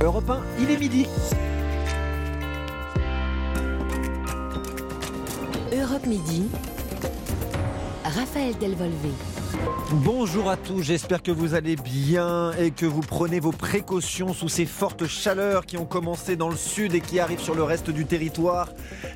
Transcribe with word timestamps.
Europe 0.00 0.30
1, 0.30 0.42
il 0.60 0.70
est 0.70 0.78
midi. 0.78 1.06
Europe 5.72 6.06
Midi. 6.06 6.48
Raphaël 8.04 8.56
Delvolvé. 8.58 9.10
Bonjour 9.90 10.50
à 10.50 10.56
tous, 10.56 10.82
j'espère 10.82 11.22
que 11.22 11.30
vous 11.30 11.54
allez 11.54 11.76
bien 11.76 12.52
et 12.52 12.70
que 12.70 12.84
vous 12.84 13.00
prenez 13.00 13.40
vos 13.40 13.52
précautions 13.52 14.34
sous 14.34 14.48
ces 14.48 14.66
fortes 14.66 15.06
chaleurs 15.06 15.64
qui 15.64 15.78
ont 15.78 15.86
commencé 15.86 16.36
dans 16.36 16.50
le 16.50 16.56
sud 16.56 16.94
et 16.94 17.00
qui 17.00 17.20
arrivent 17.20 17.40
sur 17.40 17.54
le 17.54 17.62
reste 17.62 17.88
du 17.90 18.04
territoire. 18.04 18.68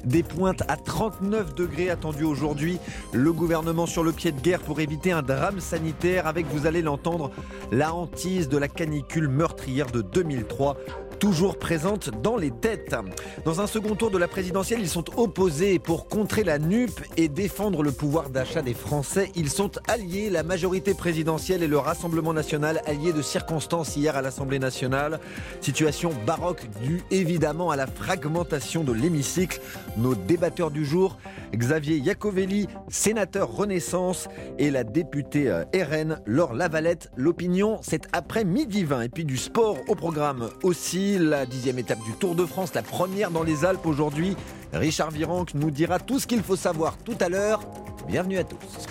Des 0.04 0.22
pointes 0.22 0.62
à 0.68 0.76
39 0.76 1.54
degrés 1.54 1.90
attendues 1.90 2.24
aujourd'hui. 2.24 2.78
Le 3.12 3.32
gouvernement 3.32 3.86
sur 3.86 4.02
le 4.02 4.12
pied 4.12 4.32
de 4.32 4.40
guerre 4.40 4.60
pour 4.60 4.80
éviter 4.80 5.12
un 5.12 5.22
drame 5.22 5.60
sanitaire 5.60 6.26
avec, 6.26 6.46
vous 6.46 6.66
allez 6.66 6.82
l'entendre, 6.82 7.30
la 7.70 7.94
hantise 7.94 8.48
de 8.48 8.56
la 8.56 8.68
canicule 8.68 9.28
meurtrière 9.28 9.90
de 9.90 10.00
2003 10.00 10.76
toujours 11.22 11.56
présente 11.56 12.10
dans 12.20 12.36
les 12.36 12.50
têtes. 12.50 12.96
Dans 13.44 13.60
un 13.60 13.68
second 13.68 13.94
tour 13.94 14.10
de 14.10 14.18
la 14.18 14.26
présidentielle, 14.26 14.80
ils 14.80 14.88
sont 14.88 15.04
opposés 15.16 15.78
pour 15.78 16.08
contrer 16.08 16.42
la 16.42 16.58
NUP 16.58 16.90
et 17.16 17.28
défendre 17.28 17.84
le 17.84 17.92
pouvoir 17.92 18.28
d'achat 18.28 18.60
des 18.60 18.74
Français. 18.74 19.30
Ils 19.36 19.48
sont 19.48 19.70
alliés, 19.86 20.30
la 20.30 20.42
majorité 20.42 20.94
présidentielle 20.94 21.62
et 21.62 21.68
le 21.68 21.78
Rassemblement 21.78 22.32
national, 22.32 22.82
alliés 22.86 23.12
de 23.12 23.22
circonstances 23.22 23.96
hier 23.96 24.16
à 24.16 24.20
l'Assemblée 24.20 24.58
nationale. 24.58 25.20
Situation 25.60 26.10
baroque 26.26 26.68
due 26.82 27.04
évidemment 27.12 27.70
à 27.70 27.76
la 27.76 27.86
fragmentation 27.86 28.82
de 28.82 28.92
l'hémicycle. 28.92 29.60
Nos 29.98 30.16
débatteurs 30.16 30.72
du 30.72 30.84
jour, 30.84 31.18
Xavier 31.54 31.98
Iacovelli, 31.98 32.66
sénateur 32.88 33.48
Renaissance, 33.48 34.28
et 34.58 34.72
la 34.72 34.82
députée 34.82 35.48
euh, 35.48 35.62
RN, 35.72 36.20
Laure 36.26 36.54
Lavalette. 36.54 37.12
L'opinion, 37.16 37.78
c'est 37.80 38.08
après 38.12 38.44
midi 38.44 38.82
20. 38.82 39.02
Et 39.02 39.08
puis 39.08 39.24
du 39.24 39.36
sport 39.36 39.76
au 39.86 39.94
programme 39.94 40.48
aussi 40.64 41.11
la 41.18 41.46
dixième 41.46 41.78
étape 41.78 42.02
du 42.04 42.12
Tour 42.12 42.34
de 42.34 42.44
France, 42.46 42.74
la 42.74 42.82
première 42.82 43.30
dans 43.30 43.42
les 43.42 43.64
Alpes 43.64 43.86
aujourd'hui. 43.86 44.36
Richard 44.72 45.10
Virenque 45.10 45.54
nous 45.54 45.70
dira 45.70 45.98
tout 45.98 46.18
ce 46.18 46.26
qu'il 46.26 46.42
faut 46.42 46.56
savoir 46.56 46.96
tout 46.98 47.16
à 47.20 47.28
l'heure. 47.28 47.60
Bienvenue 48.08 48.38
à 48.38 48.44
tous. 48.44 48.86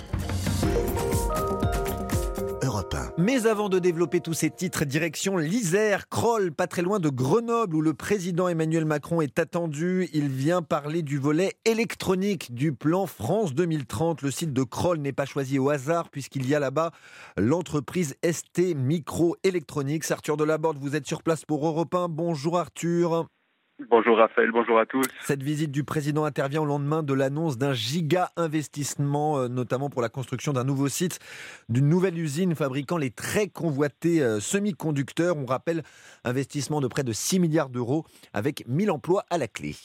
Mais 3.17 3.45
avant 3.45 3.70
de 3.70 3.80
développer 3.80 4.20
tous 4.20 4.34
ces 4.34 4.50
titres, 4.50 4.86
direction 4.86 5.38
l'Isère, 5.38 6.09
Kroll, 6.09 6.52
pas 6.52 6.67
très 6.67 6.81
loin 6.81 7.00
de 7.00 7.09
Grenoble, 7.09 7.75
où 7.75 7.81
le 7.81 7.94
président 7.94 8.47
Emmanuel 8.47 8.86
Macron 8.86 9.22
est 9.22 9.39
attendu. 9.39 10.09
Il 10.14 10.28
vient 10.28 10.61
parler 10.61 11.02
du 11.02 11.17
volet 11.17 11.53
électronique 11.66 12.53
du 12.53 12.73
plan 12.73 13.06
France 13.06 13.53
2030. 13.53 14.22
Le 14.22 14.31
site 14.31 14.53
de 14.53 14.64
Kroll 14.64 15.00
n'est 15.00 15.14
pas 15.14 15.25
choisi 15.25 15.59
au 15.59 15.69
hasard, 15.69 16.09
puisqu'il 16.09 16.47
y 16.47 16.56
a 16.56 16.59
là-bas 16.59 16.92
l'entreprise 17.38 18.16
ST 18.23 18.75
Micro 18.75 19.36
Electronics. 19.44 20.09
Arthur 20.12 20.38
Delaborde, 20.38 20.78
vous 20.80 20.95
êtes 20.95 21.08
sur 21.08 21.23
place 21.23 21.45
pour 21.45 21.66
Europe 21.66 21.94
1. 21.94 22.09
Bonjour 22.09 22.58
Arthur. 22.58 23.28
Bonjour 23.90 24.18
Raphaël, 24.18 24.52
bonjour 24.52 24.78
à 24.78 24.86
tous. 24.86 25.06
Cette 25.22 25.42
visite 25.42 25.72
du 25.72 25.84
président 25.84 26.26
intervient 26.26 26.62
au 26.62 26.66
lendemain 26.66 27.04
de 27.04 27.14
l'annonce 27.14 27.58
d'un 27.58 27.74
giga 27.74 28.30
investissement, 28.36 29.40
euh, 29.40 29.48
notamment 29.48 29.90
pour 29.90 30.02
la 30.02 30.10
construction 30.10 30.54
d'un 30.54 30.64
nouveau 30.64 30.88
site, 30.88 31.20
d'une 31.70 31.90
nouvelle 31.90 32.18
usine 32.18 32.54
fabriquant 32.54 32.98
les 32.98 33.09
très 33.09 33.48
convoités 33.48 34.22
euh, 34.22 34.40
semi-conducteurs. 34.40 35.38
On 35.38 35.46
rappelle 35.46 35.84
investissement 36.24 36.80
de 36.80 36.88
près 36.88 37.04
de 37.04 37.14
6 37.14 37.40
milliards 37.40 37.70
d'euros 37.70 38.06
avec 38.34 38.68
1000 38.68 38.92
emplois 38.92 39.26
à 39.30 39.38
la 39.38 39.48
clé. 39.48 39.76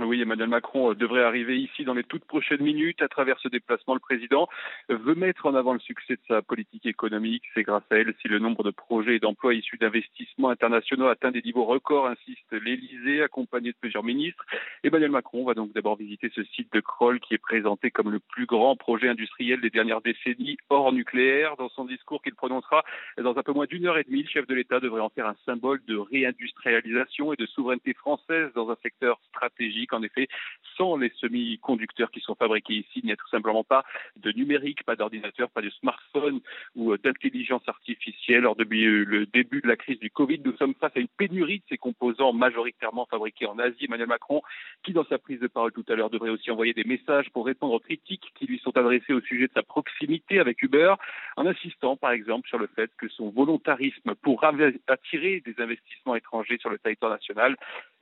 Oui, 0.00 0.20
Emmanuel 0.20 0.48
Macron 0.48 0.90
euh, 0.90 0.94
devrait 0.96 1.22
arriver 1.22 1.56
ici 1.56 1.84
dans 1.84 1.94
les 1.94 2.02
toutes 2.02 2.24
prochaines 2.24 2.62
minutes. 2.62 3.00
À 3.00 3.06
travers 3.06 3.38
ce 3.38 3.46
déplacement, 3.46 3.94
le 3.94 4.00
président 4.00 4.48
veut 4.88 5.14
mettre 5.14 5.46
en 5.46 5.54
avant 5.54 5.72
le 5.72 5.78
succès 5.78 6.14
de 6.14 6.20
sa 6.26 6.42
politique 6.42 6.84
économique. 6.84 7.44
C'est 7.54 7.62
grâce 7.62 7.84
à 7.90 7.96
elle 7.96 8.12
si 8.20 8.26
le 8.26 8.40
nombre 8.40 8.64
de 8.64 8.72
projets 8.72 9.16
et 9.16 9.18
d'emplois 9.20 9.54
issus 9.54 9.78
d'investissements 9.78 10.48
internationaux 10.48 11.06
atteint 11.06 11.30
des 11.30 11.42
niveaux 11.42 11.64
records, 11.64 12.08
insiste 12.08 12.50
l'Élysée, 12.50 13.22
accompagné 13.22 13.70
de 13.70 13.76
plusieurs 13.80 14.02
ministres. 14.02 14.44
Emmanuel 14.82 15.12
Macron 15.12 15.44
va 15.44 15.54
donc 15.54 15.72
d'abord 15.72 15.94
visiter 15.94 16.28
ce 16.34 16.42
site 16.42 16.72
de 16.72 16.80
Kroll 16.80 17.20
qui 17.20 17.34
est 17.34 17.38
présenté 17.38 17.92
comme 17.92 18.10
le 18.10 18.18
plus 18.18 18.46
grand 18.46 18.74
projet 18.74 19.08
industriel 19.08 19.60
des 19.60 19.70
dernières 19.70 20.00
décennies 20.00 20.56
hors 20.70 20.92
nucléaire. 20.92 21.56
Dans 21.56 21.68
son 21.68 21.84
discours 21.84 22.20
qu'il 22.20 22.34
prononcera 22.34 22.82
dans 23.16 23.38
un 23.38 23.42
peu 23.44 23.52
moins 23.52 23.66
d'une 23.66 23.86
heure 23.86 23.98
et 23.98 24.04
demie, 24.04 24.24
le 24.24 24.28
chef 24.28 24.48
de 24.48 24.54
l'État 24.54 24.80
devrait 24.80 25.02
en 25.02 25.10
faire 25.10 25.28
un 25.28 25.36
symbole 25.46 25.80
de 25.86 25.96
réindustrialisation 25.96 27.32
et 27.32 27.36
de 27.36 27.46
souveraineté 27.46 27.94
française 27.94 28.50
dans 28.56 28.70
un 28.70 28.76
secteur 28.82 29.20
stratégique 29.28 29.83
en 29.92 30.02
effet, 30.02 30.28
sans 30.76 30.96
les 30.96 31.12
semi-conducteurs 31.20 32.10
qui 32.10 32.20
sont 32.20 32.34
fabriqués 32.34 32.74
ici, 32.74 33.00
il 33.00 33.06
n'y 33.06 33.12
a 33.12 33.16
tout 33.16 33.28
simplement 33.28 33.64
pas 33.64 33.84
de 34.16 34.32
numérique, 34.32 34.84
pas 34.84 34.96
d'ordinateur, 34.96 35.50
pas 35.50 35.62
de 35.62 35.70
smartphone 35.70 36.40
ou 36.74 36.92
euh, 36.92 36.98
d'intelligence 36.98 37.62
artificielle. 37.66 38.42
Lors 38.42 38.56
depuis 38.56 38.84
euh, 38.84 39.04
le 39.04 39.26
début 39.26 39.60
de 39.60 39.68
la 39.68 39.76
crise 39.76 39.98
du 39.98 40.10
Covid, 40.10 40.40
nous 40.44 40.56
sommes 40.56 40.74
face 40.74 40.92
à 40.96 41.00
une 41.00 41.08
pénurie 41.08 41.58
de 41.58 41.64
ces 41.68 41.78
composants 41.78 42.32
majoritairement 42.32 43.06
fabriqués 43.06 43.46
en 43.46 43.58
Asie. 43.58 43.84
Emmanuel 43.84 44.08
Macron, 44.08 44.42
qui 44.82 44.92
dans 44.92 45.04
sa 45.04 45.18
prise 45.18 45.40
de 45.40 45.46
parole 45.46 45.72
tout 45.72 45.84
à 45.88 45.94
l'heure 45.94 46.10
devrait 46.10 46.30
aussi 46.30 46.50
envoyer 46.50 46.72
des 46.72 46.84
messages 46.84 47.30
pour 47.30 47.46
répondre 47.46 47.74
aux 47.74 47.80
critiques 47.80 48.32
qui 48.34 48.46
lui 48.46 48.58
sont 48.58 48.76
adressées 48.76 49.12
au 49.12 49.20
sujet 49.20 49.46
de 49.46 49.52
sa 49.54 49.62
proximité 49.62 50.38
avec 50.38 50.62
Uber, 50.62 50.94
en 51.36 51.46
insistant 51.46 51.96
par 51.96 52.12
exemple 52.12 52.48
sur 52.48 52.58
le 52.58 52.68
fait 52.68 52.90
que 52.98 53.08
son 53.08 53.30
volontarisme 53.30 54.14
pour 54.22 54.44
attirer 54.44 55.42
des 55.44 55.54
investissements 55.58 56.14
étrangers 56.14 56.58
sur 56.58 56.70
le 56.70 56.78
territoire 56.78 57.12
national 57.12 57.56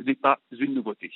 n'est 0.05 0.15
pas 0.15 0.39
une 0.51 0.75
nouveauté. 0.75 1.11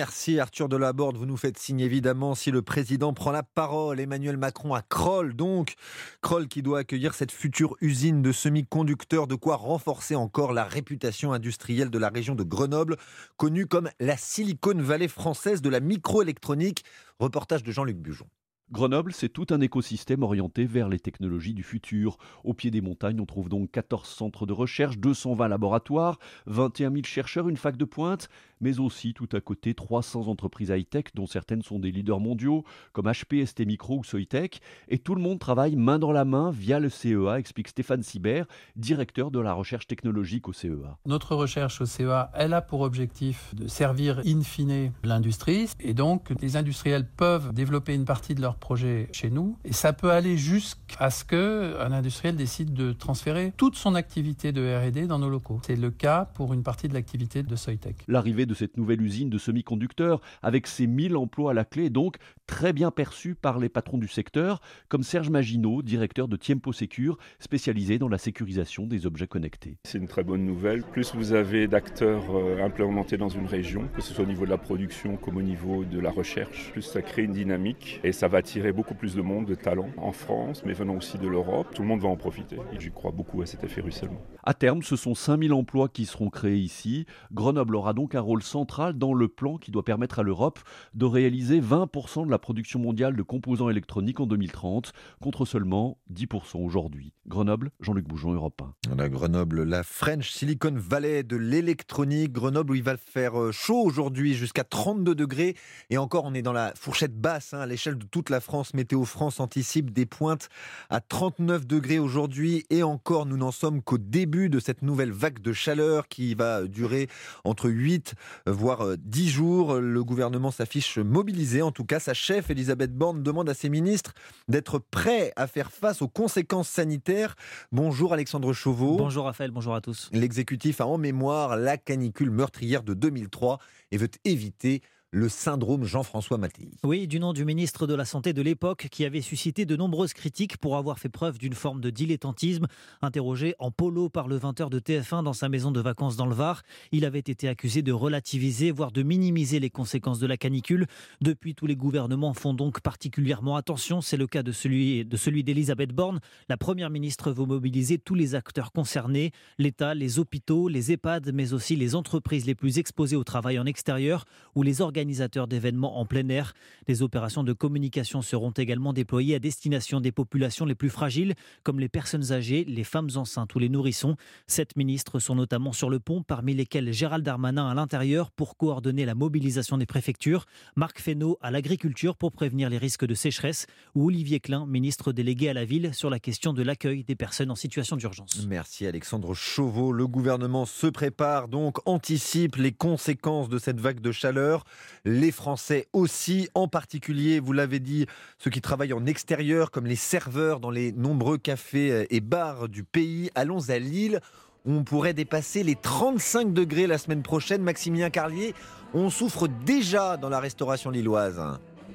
Arthur 0.00 0.68
Delaborde. 0.68 1.16
Vous 1.16 1.26
nous 1.26 1.36
faites 1.36 1.58
signe 1.58 1.80
évidemment 1.80 2.34
si 2.34 2.50
le 2.50 2.62
président 2.62 3.12
prend 3.12 3.30
la 3.30 3.42
parole. 3.42 4.00
Emmanuel 4.00 4.36
Macron 4.36 4.74
à 4.74 4.82
Kroll, 4.82 5.34
donc. 5.34 5.74
Kroll 6.20 6.48
qui 6.48 6.62
doit 6.62 6.80
accueillir 6.80 7.14
cette 7.14 7.32
future 7.32 7.76
usine 7.80 8.22
de 8.22 8.32
semi-conducteurs, 8.32 9.26
de 9.26 9.34
quoi 9.34 9.56
renforcer 9.56 10.14
encore 10.14 10.52
la 10.52 10.64
réputation 10.64 11.32
industrielle 11.32 11.90
de 11.90 11.98
la 11.98 12.08
région 12.08 12.34
de 12.34 12.42
Grenoble, 12.42 12.96
connue 13.36 13.66
comme 13.66 13.90
la 14.00 14.16
Silicon 14.16 14.76
Valley 14.76 15.08
française 15.08 15.62
de 15.62 15.70
la 15.70 15.80
microélectronique. 15.80 16.84
Reportage 17.18 17.62
de 17.62 17.72
Jean-Luc 17.72 17.96
Bujon. 17.96 18.26
Grenoble, 18.72 19.12
c'est 19.12 19.28
tout 19.28 19.46
un 19.50 19.60
écosystème 19.60 20.24
orienté 20.24 20.64
vers 20.64 20.88
les 20.88 20.98
technologies 20.98 21.54
du 21.54 21.62
futur. 21.62 22.18
Au 22.42 22.52
pied 22.52 22.72
des 22.72 22.80
montagnes, 22.80 23.20
on 23.20 23.24
trouve 23.24 23.48
donc 23.48 23.70
14 23.70 24.08
centres 24.08 24.44
de 24.44 24.52
recherche, 24.52 24.98
220 24.98 25.46
laboratoires, 25.46 26.18
21 26.46 26.90
000 26.90 27.04
chercheurs, 27.04 27.48
une 27.48 27.56
fac 27.56 27.76
de 27.76 27.84
pointe, 27.84 28.28
mais 28.60 28.80
aussi 28.80 29.14
tout 29.14 29.28
à 29.32 29.40
côté 29.40 29.72
300 29.74 30.26
entreprises 30.26 30.70
high-tech 30.70 31.04
dont 31.14 31.26
certaines 31.26 31.62
sont 31.62 31.78
des 31.78 31.92
leaders 31.92 32.18
mondiaux 32.18 32.64
comme 32.92 33.06
HP, 33.06 33.46
ST 33.46 33.60
Micro 33.60 33.98
ou 33.98 34.04
Soitec. 34.04 34.60
Et 34.88 34.98
tout 34.98 35.14
le 35.14 35.22
monde 35.22 35.38
travaille 35.38 35.76
main 35.76 36.00
dans 36.00 36.12
la 36.12 36.24
main 36.24 36.50
via 36.50 36.80
le 36.80 36.88
CEA, 36.88 37.38
explique 37.38 37.68
Stéphane 37.68 38.02
Sibert, 38.02 38.46
directeur 38.74 39.30
de 39.30 39.38
la 39.38 39.52
recherche 39.52 39.86
technologique 39.86 40.48
au 40.48 40.52
CEA. 40.52 40.98
Notre 41.06 41.36
recherche 41.36 41.80
au 41.80 41.86
CEA, 41.86 42.32
elle 42.34 42.52
a 42.52 42.62
pour 42.62 42.80
objectif 42.80 43.54
de 43.54 43.68
servir 43.68 44.20
in 44.26 44.42
fine 44.42 44.92
l'industrie. 45.04 45.68
Et 45.78 45.94
donc, 45.94 46.32
les 46.40 46.56
industriels 46.56 47.06
peuvent 47.06 47.52
développer 47.52 47.94
une 47.94 48.04
partie 48.04 48.34
de 48.34 48.40
leur 48.40 48.55
projet 48.58 49.08
chez 49.12 49.30
nous. 49.30 49.58
Et 49.64 49.72
ça 49.72 49.92
peut 49.92 50.10
aller 50.10 50.36
jusqu'à 50.36 51.10
ce 51.10 51.24
qu'un 51.24 51.92
industriel 51.92 52.36
décide 52.36 52.72
de 52.72 52.92
transférer 52.92 53.52
toute 53.56 53.76
son 53.76 53.94
activité 53.94 54.52
de 54.52 54.76
R&D 54.76 55.06
dans 55.06 55.18
nos 55.18 55.28
locaux. 55.28 55.60
C'est 55.66 55.76
le 55.76 55.90
cas 55.90 56.24
pour 56.34 56.54
une 56.54 56.62
partie 56.62 56.88
de 56.88 56.94
l'activité 56.94 57.42
de 57.42 57.56
Soitec. 57.56 57.96
L'arrivée 58.08 58.46
de 58.46 58.54
cette 58.54 58.76
nouvelle 58.76 59.02
usine 59.02 59.30
de 59.30 59.38
semi-conducteurs, 59.38 60.20
avec 60.42 60.66
ses 60.66 60.86
1000 60.86 61.16
emplois 61.16 61.52
à 61.52 61.54
la 61.54 61.64
clé, 61.64 61.86
est 61.86 61.90
donc 61.90 62.16
très 62.46 62.72
bien 62.72 62.90
perçue 62.90 63.34
par 63.34 63.58
les 63.58 63.68
patrons 63.68 63.98
du 63.98 64.08
secteur, 64.08 64.60
comme 64.88 65.02
Serge 65.02 65.30
Maginot, 65.30 65.82
directeur 65.82 66.28
de 66.28 66.36
Tiempo 66.36 66.72
Secure, 66.72 67.18
spécialisé 67.38 67.98
dans 67.98 68.08
la 68.08 68.18
sécurisation 68.18 68.86
des 68.86 69.06
objets 69.06 69.26
connectés. 69.26 69.78
C'est 69.84 69.98
une 69.98 70.08
très 70.08 70.24
bonne 70.24 70.44
nouvelle. 70.44 70.82
Plus 70.82 71.14
vous 71.14 71.32
avez 71.32 71.66
d'acteurs 71.66 72.24
euh, 72.36 72.64
implémentés 72.64 73.16
dans 73.16 73.28
une 73.28 73.46
région, 73.46 73.88
que 73.94 74.00
ce 74.00 74.14
soit 74.14 74.24
au 74.24 74.28
niveau 74.28 74.44
de 74.44 74.50
la 74.50 74.58
production 74.58 75.16
comme 75.16 75.36
au 75.36 75.42
niveau 75.42 75.84
de 75.84 75.98
la 75.98 76.10
recherche, 76.10 76.70
plus 76.72 76.82
ça 76.82 77.02
crée 77.02 77.22
une 77.22 77.32
dynamique 77.32 78.00
et 78.04 78.12
ça 78.12 78.28
va 78.28 78.38
attirer 78.46 78.70
beaucoup 78.70 78.94
plus 78.94 79.16
de 79.16 79.22
monde, 79.22 79.44
de 79.44 79.56
talents 79.56 79.90
en 79.96 80.12
France, 80.12 80.62
mais 80.64 80.72
venant 80.72 80.94
aussi 80.94 81.18
de 81.18 81.26
l'Europe. 81.26 81.66
Tout 81.74 81.82
le 81.82 81.88
monde 81.88 82.00
va 82.00 82.08
en 82.08 82.14
profiter. 82.14 82.58
Et 82.72 82.78
j'y 82.78 82.92
crois 82.92 83.10
beaucoup 83.10 83.42
à 83.42 83.46
cet 83.46 83.64
effet 83.64 83.80
ruissellement. 83.80 84.22
À 84.44 84.54
terme, 84.54 84.84
ce 84.84 84.94
sont 84.94 85.16
5000 85.16 85.52
emplois 85.52 85.88
qui 85.88 86.06
seront 86.06 86.30
créés 86.30 86.58
ici. 86.58 87.06
Grenoble 87.32 87.74
aura 87.74 87.92
donc 87.92 88.14
un 88.14 88.20
rôle 88.20 88.44
central 88.44 88.92
dans 88.92 89.14
le 89.14 89.26
plan 89.26 89.58
qui 89.58 89.72
doit 89.72 89.84
permettre 89.84 90.20
à 90.20 90.22
l'Europe 90.22 90.60
de 90.94 91.04
réaliser 91.04 91.60
20% 91.60 92.24
de 92.24 92.30
la 92.30 92.38
production 92.38 92.78
mondiale 92.78 93.16
de 93.16 93.22
composants 93.24 93.68
électroniques 93.68 94.20
en 94.20 94.26
2030, 94.26 94.92
contre 95.20 95.44
seulement 95.44 95.98
10% 96.14 96.64
aujourd'hui. 96.64 97.12
Grenoble, 97.26 97.72
Jean-Luc 97.80 98.06
Boujon, 98.06 98.32
Europe 98.32 98.62
1. 98.62 98.92
On 98.94 98.98
a 99.00 99.08
Grenoble, 99.08 99.64
la 99.64 99.82
French 99.82 100.30
Silicon 100.30 100.74
Valley 100.76 101.24
de 101.24 101.34
l'électronique. 101.36 102.30
Grenoble 102.30 102.70
où 102.70 102.74
il 102.76 102.84
va 102.84 102.96
faire 102.96 103.40
euh, 103.40 103.50
chaud 103.50 103.82
aujourd'hui, 103.82 104.34
jusqu'à 104.34 104.62
32 104.62 105.16
degrés. 105.16 105.56
Et 105.90 105.98
encore, 105.98 106.24
on 106.26 106.34
est 106.34 106.42
dans 106.42 106.52
la 106.52 106.72
fourchette 106.76 107.20
basse 107.20 107.52
hein, 107.52 107.58
à 107.58 107.66
l'échelle 107.66 107.98
de 107.98 108.04
toute 108.04 108.30
la 108.30 108.35
la 108.36 108.40
France. 108.40 108.74
Météo 108.74 109.06
France 109.06 109.40
anticipe 109.40 109.94
des 109.94 110.04
pointes 110.04 110.50
à 110.90 111.00
39 111.00 111.66
degrés 111.66 111.98
aujourd'hui 111.98 112.66
et 112.68 112.82
encore 112.82 113.24
nous 113.24 113.38
n'en 113.38 113.50
sommes 113.50 113.80
qu'au 113.80 113.96
début 113.96 114.50
de 114.50 114.60
cette 114.60 114.82
nouvelle 114.82 115.10
vague 115.10 115.40
de 115.40 115.54
chaleur 115.54 116.06
qui 116.06 116.34
va 116.34 116.64
durer 116.64 117.08
entre 117.44 117.70
8 117.70 118.12
voire 118.46 118.98
10 118.98 119.30
jours. 119.30 119.76
Le 119.76 120.04
gouvernement 120.04 120.50
s'affiche 120.50 120.98
mobilisé. 120.98 121.62
En 121.62 121.72
tout 121.72 121.86
cas, 121.86 121.98
sa 121.98 122.12
chef 122.12 122.50
Elisabeth 122.50 122.94
Borne 122.94 123.22
demande 123.22 123.48
à 123.48 123.54
ses 123.54 123.70
ministres 123.70 124.12
d'être 124.48 124.78
prêts 124.78 125.32
à 125.36 125.46
faire 125.46 125.72
face 125.72 126.02
aux 126.02 126.08
conséquences 126.08 126.68
sanitaires. 126.68 127.36
Bonjour 127.72 128.12
Alexandre 128.12 128.52
Chauveau. 128.52 128.98
Bonjour 128.98 129.24
Raphaël, 129.24 129.50
bonjour 129.50 129.74
à 129.74 129.80
tous. 129.80 130.10
L'exécutif 130.12 130.82
a 130.82 130.86
en 130.86 130.98
mémoire 130.98 131.56
la 131.56 131.78
canicule 131.78 132.30
meurtrière 132.30 132.82
de 132.82 132.92
2003 132.92 133.60
et 133.92 133.96
veut 133.96 134.10
éviter 134.26 134.82
le 135.12 135.28
syndrome 135.28 135.84
Jean-François 135.84 136.36
Mattei. 136.36 136.68
Oui, 136.82 137.06
du 137.06 137.20
nom 137.20 137.32
du 137.32 137.44
ministre 137.44 137.86
de 137.86 137.94
la 137.94 138.04
Santé 138.04 138.32
de 138.32 138.42
l'époque 138.42 138.88
qui 138.90 139.04
avait 139.04 139.20
suscité 139.20 139.64
de 139.64 139.76
nombreuses 139.76 140.12
critiques 140.12 140.56
pour 140.56 140.76
avoir 140.76 140.98
fait 140.98 141.08
preuve 141.08 141.38
d'une 141.38 141.54
forme 141.54 141.80
de 141.80 141.90
dilettantisme. 141.90 142.66
Interrogé 143.02 143.54
en 143.58 143.70
polo 143.70 144.08
par 144.08 144.26
le 144.26 144.38
20h 144.38 144.68
de 144.68 144.80
TF1 144.80 145.22
dans 145.22 145.32
sa 145.32 145.48
maison 145.48 145.70
de 145.70 145.80
vacances 145.80 146.16
dans 146.16 146.26
le 146.26 146.34
Var, 146.34 146.62
il 146.90 147.04
avait 147.04 147.20
été 147.20 147.48
accusé 147.48 147.82
de 147.82 147.92
relativiser, 147.92 148.72
voire 148.72 148.90
de 148.90 149.02
minimiser 149.02 149.60
les 149.60 149.70
conséquences 149.70 150.18
de 150.18 150.26
la 150.26 150.36
canicule. 150.36 150.86
Depuis, 151.20 151.54
tous 151.54 151.66
les 151.66 151.76
gouvernements 151.76 152.34
font 152.34 152.52
donc 152.52 152.80
particulièrement 152.80 153.56
attention. 153.56 154.00
C'est 154.00 154.16
le 154.16 154.26
cas 154.26 154.42
de 154.42 154.52
celui 154.52 155.04
de 155.04 155.16
celui 155.16 155.44
d'Elisabeth 155.44 155.92
Borne. 155.92 156.20
La 156.48 156.56
première 156.56 156.90
ministre 156.90 157.30
veut 157.30 157.46
mobiliser 157.46 157.98
tous 157.98 158.14
les 158.14 158.34
acteurs 158.34 158.72
concernés, 158.72 159.30
l'État, 159.58 159.94
les 159.94 160.18
hôpitaux, 160.18 160.68
les 160.68 160.90
EHPAD, 160.92 161.30
mais 161.32 161.52
aussi 161.52 161.76
les 161.76 161.94
entreprises 161.94 162.44
les 162.44 162.54
plus 162.54 162.78
exposées 162.78 163.16
au 163.16 163.24
travail 163.24 163.58
en 163.58 163.66
extérieur 163.66 164.24
ou 164.54 164.62
les 164.62 164.80
organisations 164.80 164.95
organisateurs 164.96 165.46
d'événements 165.46 165.98
en 165.98 166.06
plein 166.06 166.26
air. 166.30 166.54
Des 166.86 167.02
opérations 167.02 167.44
de 167.44 167.52
communication 167.52 168.22
seront 168.22 168.52
également 168.52 168.94
déployées 168.94 169.34
à 169.34 169.38
destination 169.38 170.00
des 170.00 170.10
populations 170.10 170.64
les 170.64 170.74
plus 170.74 170.88
fragiles, 170.88 171.34
comme 171.64 171.80
les 171.80 171.90
personnes 171.90 172.32
âgées, 172.32 172.64
les 172.64 172.82
femmes 172.82 173.10
enceintes 173.14 173.54
ou 173.54 173.58
les 173.58 173.68
nourrissons. 173.68 174.16
Sept 174.46 174.74
ministres 174.74 175.18
sont 175.18 175.34
notamment 175.34 175.72
sur 175.72 175.90
le 175.90 176.00
pont, 176.00 176.22
parmi 176.22 176.54
lesquels 176.54 176.92
Gérald 176.92 177.22
Darmanin 177.22 177.68
à 177.68 177.74
l'intérieur 177.74 178.30
pour 178.30 178.56
coordonner 178.56 179.04
la 179.04 179.14
mobilisation 179.14 179.76
des 179.76 179.84
préfectures, 179.84 180.46
Marc 180.76 180.98
Fesneau 180.98 181.36
à 181.42 181.50
l'agriculture 181.50 182.16
pour 182.16 182.32
prévenir 182.32 182.70
les 182.70 182.78
risques 182.78 183.04
de 183.04 183.14
sécheresse, 183.14 183.66
ou 183.94 184.06
Olivier 184.06 184.40
Klein, 184.40 184.64
ministre 184.64 185.12
délégué 185.12 185.50
à 185.50 185.52
la 185.52 185.66
ville, 185.66 185.92
sur 185.92 186.08
la 186.08 186.18
question 186.18 186.54
de 186.54 186.62
l'accueil 186.62 187.04
des 187.04 187.16
personnes 187.16 187.50
en 187.50 187.54
situation 187.54 187.96
d'urgence. 187.96 188.46
Merci 188.48 188.86
Alexandre 188.86 189.34
Chauveau. 189.34 189.92
Le 189.92 190.06
gouvernement 190.06 190.64
se 190.64 190.86
prépare 190.86 191.48
donc, 191.48 191.86
anticipe 191.86 192.56
les 192.56 192.72
conséquences 192.72 193.50
de 193.50 193.58
cette 193.58 193.78
vague 193.78 194.00
de 194.00 194.12
chaleur 194.12 194.64
les 195.04 195.30
Français 195.30 195.86
aussi, 195.92 196.48
en 196.54 196.68
particulier, 196.68 197.40
vous 197.40 197.52
l'avez 197.52 197.80
dit, 197.80 198.06
ceux 198.38 198.50
qui 198.50 198.60
travaillent 198.60 198.92
en 198.92 199.06
extérieur, 199.06 199.70
comme 199.70 199.86
les 199.86 199.96
serveurs 199.96 200.60
dans 200.60 200.70
les 200.70 200.92
nombreux 200.92 201.38
cafés 201.38 202.06
et 202.10 202.20
bars 202.20 202.68
du 202.68 202.84
pays. 202.84 203.30
Allons 203.34 203.70
à 203.70 203.78
Lille. 203.78 204.20
On 204.68 204.82
pourrait 204.82 205.14
dépasser 205.14 205.62
les 205.62 205.76
35 205.76 206.52
degrés 206.52 206.88
la 206.88 206.98
semaine 206.98 207.22
prochaine. 207.22 207.62
Maximilien 207.62 208.10
Carlier, 208.10 208.52
on 208.94 209.10
souffre 209.10 209.46
déjà 209.46 210.16
dans 210.16 210.28
la 210.28 210.40
restauration 210.40 210.90
lilloise. 210.90 211.40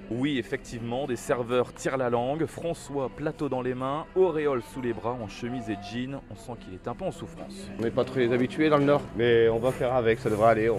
Oui, 0.09 0.37
effectivement, 0.37 1.07
des 1.07 1.15
serveurs 1.15 1.73
tirent 1.73 1.97
la 1.97 2.09
langue. 2.09 2.45
François, 2.45 3.09
plateau 3.09 3.49
dans 3.49 3.61
les 3.61 3.73
mains, 3.73 4.05
auréole 4.15 4.61
sous 4.73 4.81
les 4.81 4.93
bras, 4.93 5.17
en 5.21 5.27
chemise 5.27 5.69
et 5.69 5.77
jean. 5.81 6.21
On 6.29 6.35
sent 6.35 6.59
qu'il 6.61 6.73
est 6.73 6.87
un 6.87 6.93
peu 6.93 7.05
en 7.05 7.11
souffrance. 7.11 7.69
On 7.79 7.83
n'est 7.83 7.91
pas 7.91 8.03
très 8.03 8.31
habitué 8.33 8.69
dans 8.69 8.77
le 8.77 8.83
Nord, 8.85 9.01
mais 9.15 9.47
on 9.49 9.59
va 9.59 9.71
faire 9.71 9.93
avec, 9.93 10.19
ça 10.19 10.29
devrait 10.29 10.51
aller. 10.51 10.69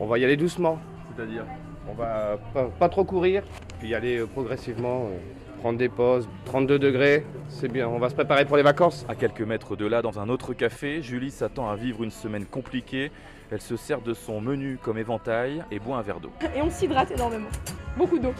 on 0.00 0.06
va 0.06 0.18
y 0.18 0.24
aller 0.24 0.36
doucement. 0.36 0.78
C'est-à-dire 1.16 1.44
On 1.88 1.94
va 1.94 2.38
pas, 2.78 2.88
trop 2.88 3.04
courir, 3.04 3.42
puis 3.78 3.88
y 3.88 3.94
aller 3.94 4.18
euh, 4.18 4.26
progressivement, 4.26 5.06
euh, 5.06 5.18
prendre 5.60 5.78
des 5.78 5.88
pauses. 5.88 6.28
32 6.46 6.78
degrés, 6.78 7.24
c'est 7.48 7.68
bien, 7.68 7.88
on 7.88 7.98
va 7.98 8.08
se 8.08 8.14
préparer 8.14 8.44
pour 8.44 8.56
les 8.56 8.62
vacances. 8.62 9.04
À 9.08 9.14
quelques 9.14 9.42
mètres 9.42 9.76
de 9.76 9.86
là, 9.86 10.02
dans 10.02 10.18
un 10.18 10.28
autre 10.28 10.54
café, 10.54 11.02
Julie 11.02 11.30
s'attend 11.30 11.68
à 11.68 11.76
vivre 11.76 12.02
une 12.02 12.10
semaine 12.10 12.46
compliquée. 12.46 13.12
Elle 13.50 13.60
se 13.60 13.76
sert 13.76 14.00
de 14.00 14.14
son 14.14 14.40
menu 14.40 14.78
comme 14.82 14.98
éventail 14.98 15.62
et 15.70 15.78
boit 15.78 15.98
un 15.98 16.02
verre 16.02 16.20
d'eau. 16.20 16.32
Et 16.56 16.62
on 16.62 16.70
s'hydrate 16.70 17.10
énormément. 17.10 17.48
Beaucoup 17.96 18.18
d'eau. 18.18 18.32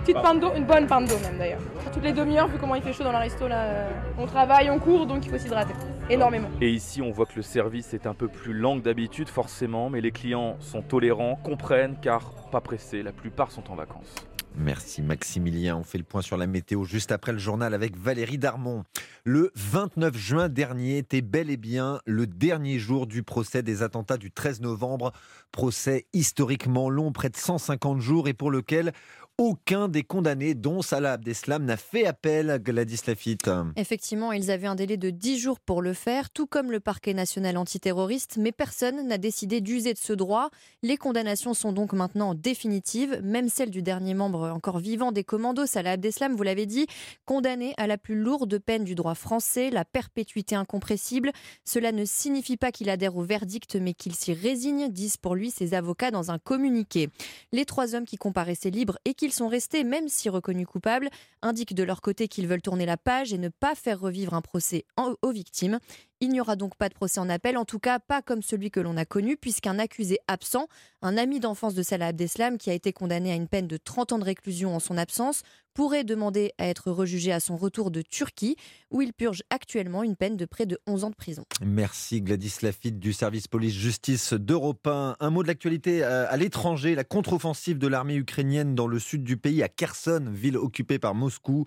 Petite 0.00 0.20
pinte 0.20 0.40
d'eau, 0.40 0.52
une 0.54 0.64
bonne 0.64 0.86
pinte 0.86 1.08
d'eau 1.08 1.18
même 1.18 1.38
d'ailleurs. 1.38 1.60
Toutes 1.92 2.04
les 2.04 2.12
demi-heures, 2.12 2.48
vu 2.48 2.58
comment 2.60 2.74
il 2.74 2.82
fait 2.82 2.92
chaud 2.92 3.04
dans 3.04 3.12
la 3.12 3.20
resto, 3.20 3.48
là, 3.48 3.62
euh, 3.62 3.90
on 4.18 4.26
travaille, 4.26 4.70
on 4.70 4.78
court, 4.78 5.06
donc 5.06 5.24
il 5.24 5.30
faut 5.30 5.38
s'hydrater 5.38 5.72
énormément. 6.10 6.50
Et 6.60 6.70
ici, 6.70 7.02
on 7.02 7.10
voit 7.10 7.26
que 7.26 7.36
le 7.36 7.42
service 7.42 7.94
est 7.94 8.06
un 8.06 8.14
peu 8.14 8.28
plus 8.28 8.52
lent 8.52 8.78
que 8.78 8.84
d'habitude, 8.84 9.28
forcément, 9.28 9.90
mais 9.90 10.00
les 10.00 10.12
clients 10.12 10.56
sont 10.60 10.82
tolérants, 10.82 11.36
comprennent, 11.36 11.96
car 12.00 12.32
pas 12.50 12.60
pressés, 12.60 13.02
la 13.02 13.12
plupart 13.12 13.50
sont 13.50 13.70
en 13.70 13.74
vacances. 13.74 14.14
Merci 14.58 15.02
Maximilien. 15.02 15.76
On 15.76 15.84
fait 15.84 15.98
le 15.98 16.04
point 16.04 16.22
sur 16.22 16.38
la 16.38 16.46
météo 16.46 16.84
juste 16.84 17.12
après 17.12 17.32
le 17.32 17.38
journal 17.38 17.74
avec 17.74 17.94
Valérie 17.94 18.38
Darmon. 18.38 18.84
Le 19.22 19.52
29 19.54 20.16
juin 20.16 20.48
dernier 20.48 20.96
était 20.96 21.20
bel 21.20 21.50
et 21.50 21.58
bien 21.58 22.00
le 22.06 22.26
dernier 22.26 22.78
jour 22.78 23.06
du 23.06 23.22
procès 23.22 23.62
des 23.62 23.82
attentats 23.82 24.16
du 24.16 24.30
13 24.30 24.62
novembre. 24.62 25.12
Procès 25.52 26.06
historiquement 26.14 26.88
long, 26.88 27.12
près 27.12 27.28
de 27.28 27.36
150 27.36 28.00
jours 28.00 28.28
et 28.28 28.34
pour 28.34 28.50
lequel 28.50 28.92
aucun 29.38 29.88
des 29.88 30.02
condamnés, 30.02 30.54
dont 30.54 30.80
Salah 30.80 31.12
Abdeslam, 31.12 31.64
n'a 31.64 31.76
fait 31.76 32.06
appel, 32.06 32.58
Gladys 32.62 33.00
Lafitte. 33.06 33.50
Effectivement, 33.76 34.32
ils 34.32 34.50
avaient 34.50 34.66
un 34.66 34.74
délai 34.74 34.96
de 34.96 35.10
10 35.10 35.38
jours 35.38 35.60
pour 35.60 35.82
le 35.82 35.92
faire, 35.92 36.30
tout 36.30 36.46
comme 36.46 36.70
le 36.70 36.80
parquet 36.80 37.12
national 37.12 37.58
antiterroriste, 37.58 38.38
mais 38.38 38.50
personne 38.50 39.06
n'a 39.06 39.18
décidé 39.18 39.60
d'user 39.60 39.92
de 39.92 39.98
ce 39.98 40.14
droit. 40.14 40.48
Les 40.82 40.96
condamnations 40.96 41.52
sont 41.52 41.72
donc 41.72 41.92
maintenant 41.92 42.34
définitives, 42.34 43.20
même 43.22 43.50
celle 43.50 43.70
du 43.70 43.82
dernier 43.82 44.14
membre 44.14 44.48
encore 44.48 44.78
vivant 44.78 45.12
des 45.12 45.24
commandos, 45.24 45.66
Salah 45.66 45.92
Abdeslam, 45.92 46.34
vous 46.34 46.42
l'avez 46.42 46.64
dit, 46.64 46.86
condamné 47.26 47.74
à 47.76 47.86
la 47.86 47.98
plus 47.98 48.16
lourde 48.16 48.58
peine 48.58 48.84
du 48.84 48.94
droit 48.94 49.14
français, 49.14 49.68
la 49.68 49.84
perpétuité 49.84 50.54
incompressible. 50.54 51.30
Cela 51.66 51.92
ne 51.92 52.06
signifie 52.06 52.56
pas 52.56 52.72
qu'il 52.72 52.88
adhère 52.88 53.16
au 53.16 53.22
verdict, 53.22 53.76
mais 53.76 53.92
qu'il 53.92 54.14
s'y 54.14 54.32
résigne, 54.32 54.88
disent 54.88 55.18
pour 55.18 55.34
lui 55.34 55.50
ses 55.50 55.74
avocats 55.74 56.10
dans 56.10 56.30
un 56.30 56.38
communiqué. 56.38 57.10
Les 57.52 57.66
trois 57.66 57.94
hommes 57.94 58.06
qui 58.06 58.16
comparaissaient 58.16 58.70
libres 58.70 58.98
et 59.04 59.12
qui 59.12 59.25
ils 59.26 59.32
sont 59.32 59.48
restés, 59.48 59.84
même 59.84 60.08
si 60.08 60.28
reconnus 60.28 60.66
coupables, 60.66 61.10
indiquent 61.42 61.74
de 61.74 61.82
leur 61.82 62.00
côté 62.00 62.28
qu'ils 62.28 62.46
veulent 62.46 62.62
tourner 62.62 62.86
la 62.86 62.96
page 62.96 63.32
et 63.32 63.38
ne 63.38 63.48
pas 63.48 63.74
faire 63.74 64.00
revivre 64.00 64.34
un 64.34 64.40
procès 64.40 64.84
aux 64.96 65.30
victimes. 65.30 65.78
Il 66.22 66.30
n'y 66.30 66.40
aura 66.40 66.56
donc 66.56 66.76
pas 66.76 66.88
de 66.88 66.94
procès 66.94 67.20
en 67.20 67.28
appel, 67.28 67.58
en 67.58 67.66
tout 67.66 67.78
cas 67.78 67.98
pas 67.98 68.22
comme 68.22 68.40
celui 68.40 68.70
que 68.70 68.80
l'on 68.80 68.96
a 68.96 69.04
connu, 69.04 69.36
puisqu'un 69.36 69.78
accusé 69.78 70.18
absent, 70.28 70.66
un 71.02 71.18
ami 71.18 71.40
d'enfance 71.40 71.74
de 71.74 71.82
Salah 71.82 72.06
Abdeslam, 72.06 72.56
qui 72.56 72.70
a 72.70 72.72
été 72.72 72.94
condamné 72.94 73.32
à 73.32 73.34
une 73.34 73.48
peine 73.48 73.66
de 73.66 73.76
30 73.76 74.12
ans 74.12 74.18
de 74.18 74.24
réclusion 74.24 74.74
en 74.74 74.80
son 74.80 74.96
absence, 74.96 75.42
pourrait 75.74 76.04
demander 76.04 76.52
à 76.56 76.68
être 76.68 76.90
rejugé 76.90 77.32
à 77.32 77.38
son 77.38 77.58
retour 77.58 77.90
de 77.90 78.00
Turquie, 78.00 78.56
où 78.90 79.02
il 79.02 79.12
purge 79.12 79.42
actuellement 79.50 80.02
une 80.02 80.16
peine 80.16 80.38
de 80.38 80.46
près 80.46 80.64
de 80.64 80.78
11 80.86 81.04
ans 81.04 81.10
de 81.10 81.14
prison. 81.14 81.44
Merci 81.60 82.22
Gladys 82.22 82.54
Lafitte 82.62 82.98
du 82.98 83.12
service 83.12 83.46
police-justice 83.46 84.32
d'Europe 84.32 84.86
1. 84.86 85.16
Un 85.20 85.30
mot 85.30 85.42
de 85.42 85.48
l'actualité 85.48 86.02
euh, 86.02 86.26
à 86.30 86.38
l'étranger, 86.38 86.94
la 86.94 87.04
contre-offensive 87.04 87.76
de 87.76 87.88
l'armée 87.88 88.16
ukrainienne 88.16 88.74
dans 88.74 88.86
le 88.86 88.98
sud 88.98 89.22
du 89.22 89.36
pays, 89.36 89.62
à 89.62 89.68
Kherson, 89.68 90.24
ville 90.32 90.56
occupée 90.56 90.98
par 90.98 91.14
Moscou. 91.14 91.66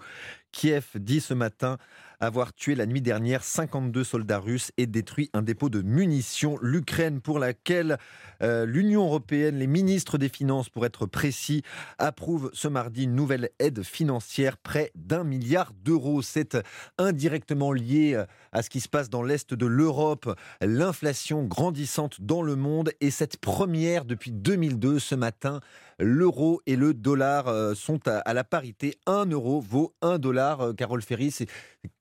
Kiev 0.51 0.85
dit 0.95 1.21
ce 1.21 1.33
matin 1.33 1.77
avoir 2.19 2.53
tué 2.53 2.75
la 2.75 2.85
nuit 2.85 3.01
dernière 3.01 3.43
52 3.43 4.03
soldats 4.03 4.39
russes 4.39 4.71
et 4.77 4.87
détruit 4.87 5.29
un 5.33 5.41
dépôt 5.41 5.69
de 5.69 5.81
munitions. 5.81 6.57
L'Ukraine, 6.61 7.21
pour 7.21 7.39
laquelle 7.39 7.97
euh, 8.43 8.65
l'Union 8.65 9.05
européenne, 9.05 9.57
les 9.57 9.67
ministres 9.67 10.17
des 10.17 10.27
Finances, 10.27 10.69
pour 10.69 10.85
être 10.85 11.05
précis, 11.05 11.63
approuvent 11.97 12.49
ce 12.53 12.67
mardi 12.67 13.03
une 13.03 13.15
nouvelle 13.15 13.49
aide 13.59 13.83
financière 13.83 14.57
près 14.57 14.91
d'un 14.95 15.23
milliard 15.23 15.71
d'euros. 15.73 16.21
C'est 16.21 16.57
indirectement 16.97 17.71
lié 17.71 18.15
euh, 18.15 18.25
à 18.51 18.63
ce 18.63 18.69
qui 18.69 18.81
se 18.81 18.89
passe 18.89 19.09
dans 19.09 19.23
l'Est 19.23 19.53
de 19.53 19.65
l'Europe, 19.65 20.37
l'inflation 20.61 21.43
grandissante 21.43 22.21
dans 22.21 22.41
le 22.41 22.55
monde 22.55 22.91
et 22.99 23.11
cette 23.11 23.37
première 23.37 24.03
depuis 24.03 24.31
2002 24.31 24.99
ce 24.99 25.15
matin 25.15 25.61
l'euro 25.99 26.61
et 26.65 26.75
le 26.75 26.93
dollar 26.93 27.47
euh, 27.47 27.75
sont 27.75 27.99
à, 28.07 28.33
la 28.33 28.43
parité. 28.43 28.95
Un 29.05 29.25
euro 29.25 29.59
vaut 29.59 29.93
un 30.01 30.17
dollar. 30.17 30.61
Euh, 30.61 30.73
Carole 30.73 31.01
Ferry, 31.01 31.33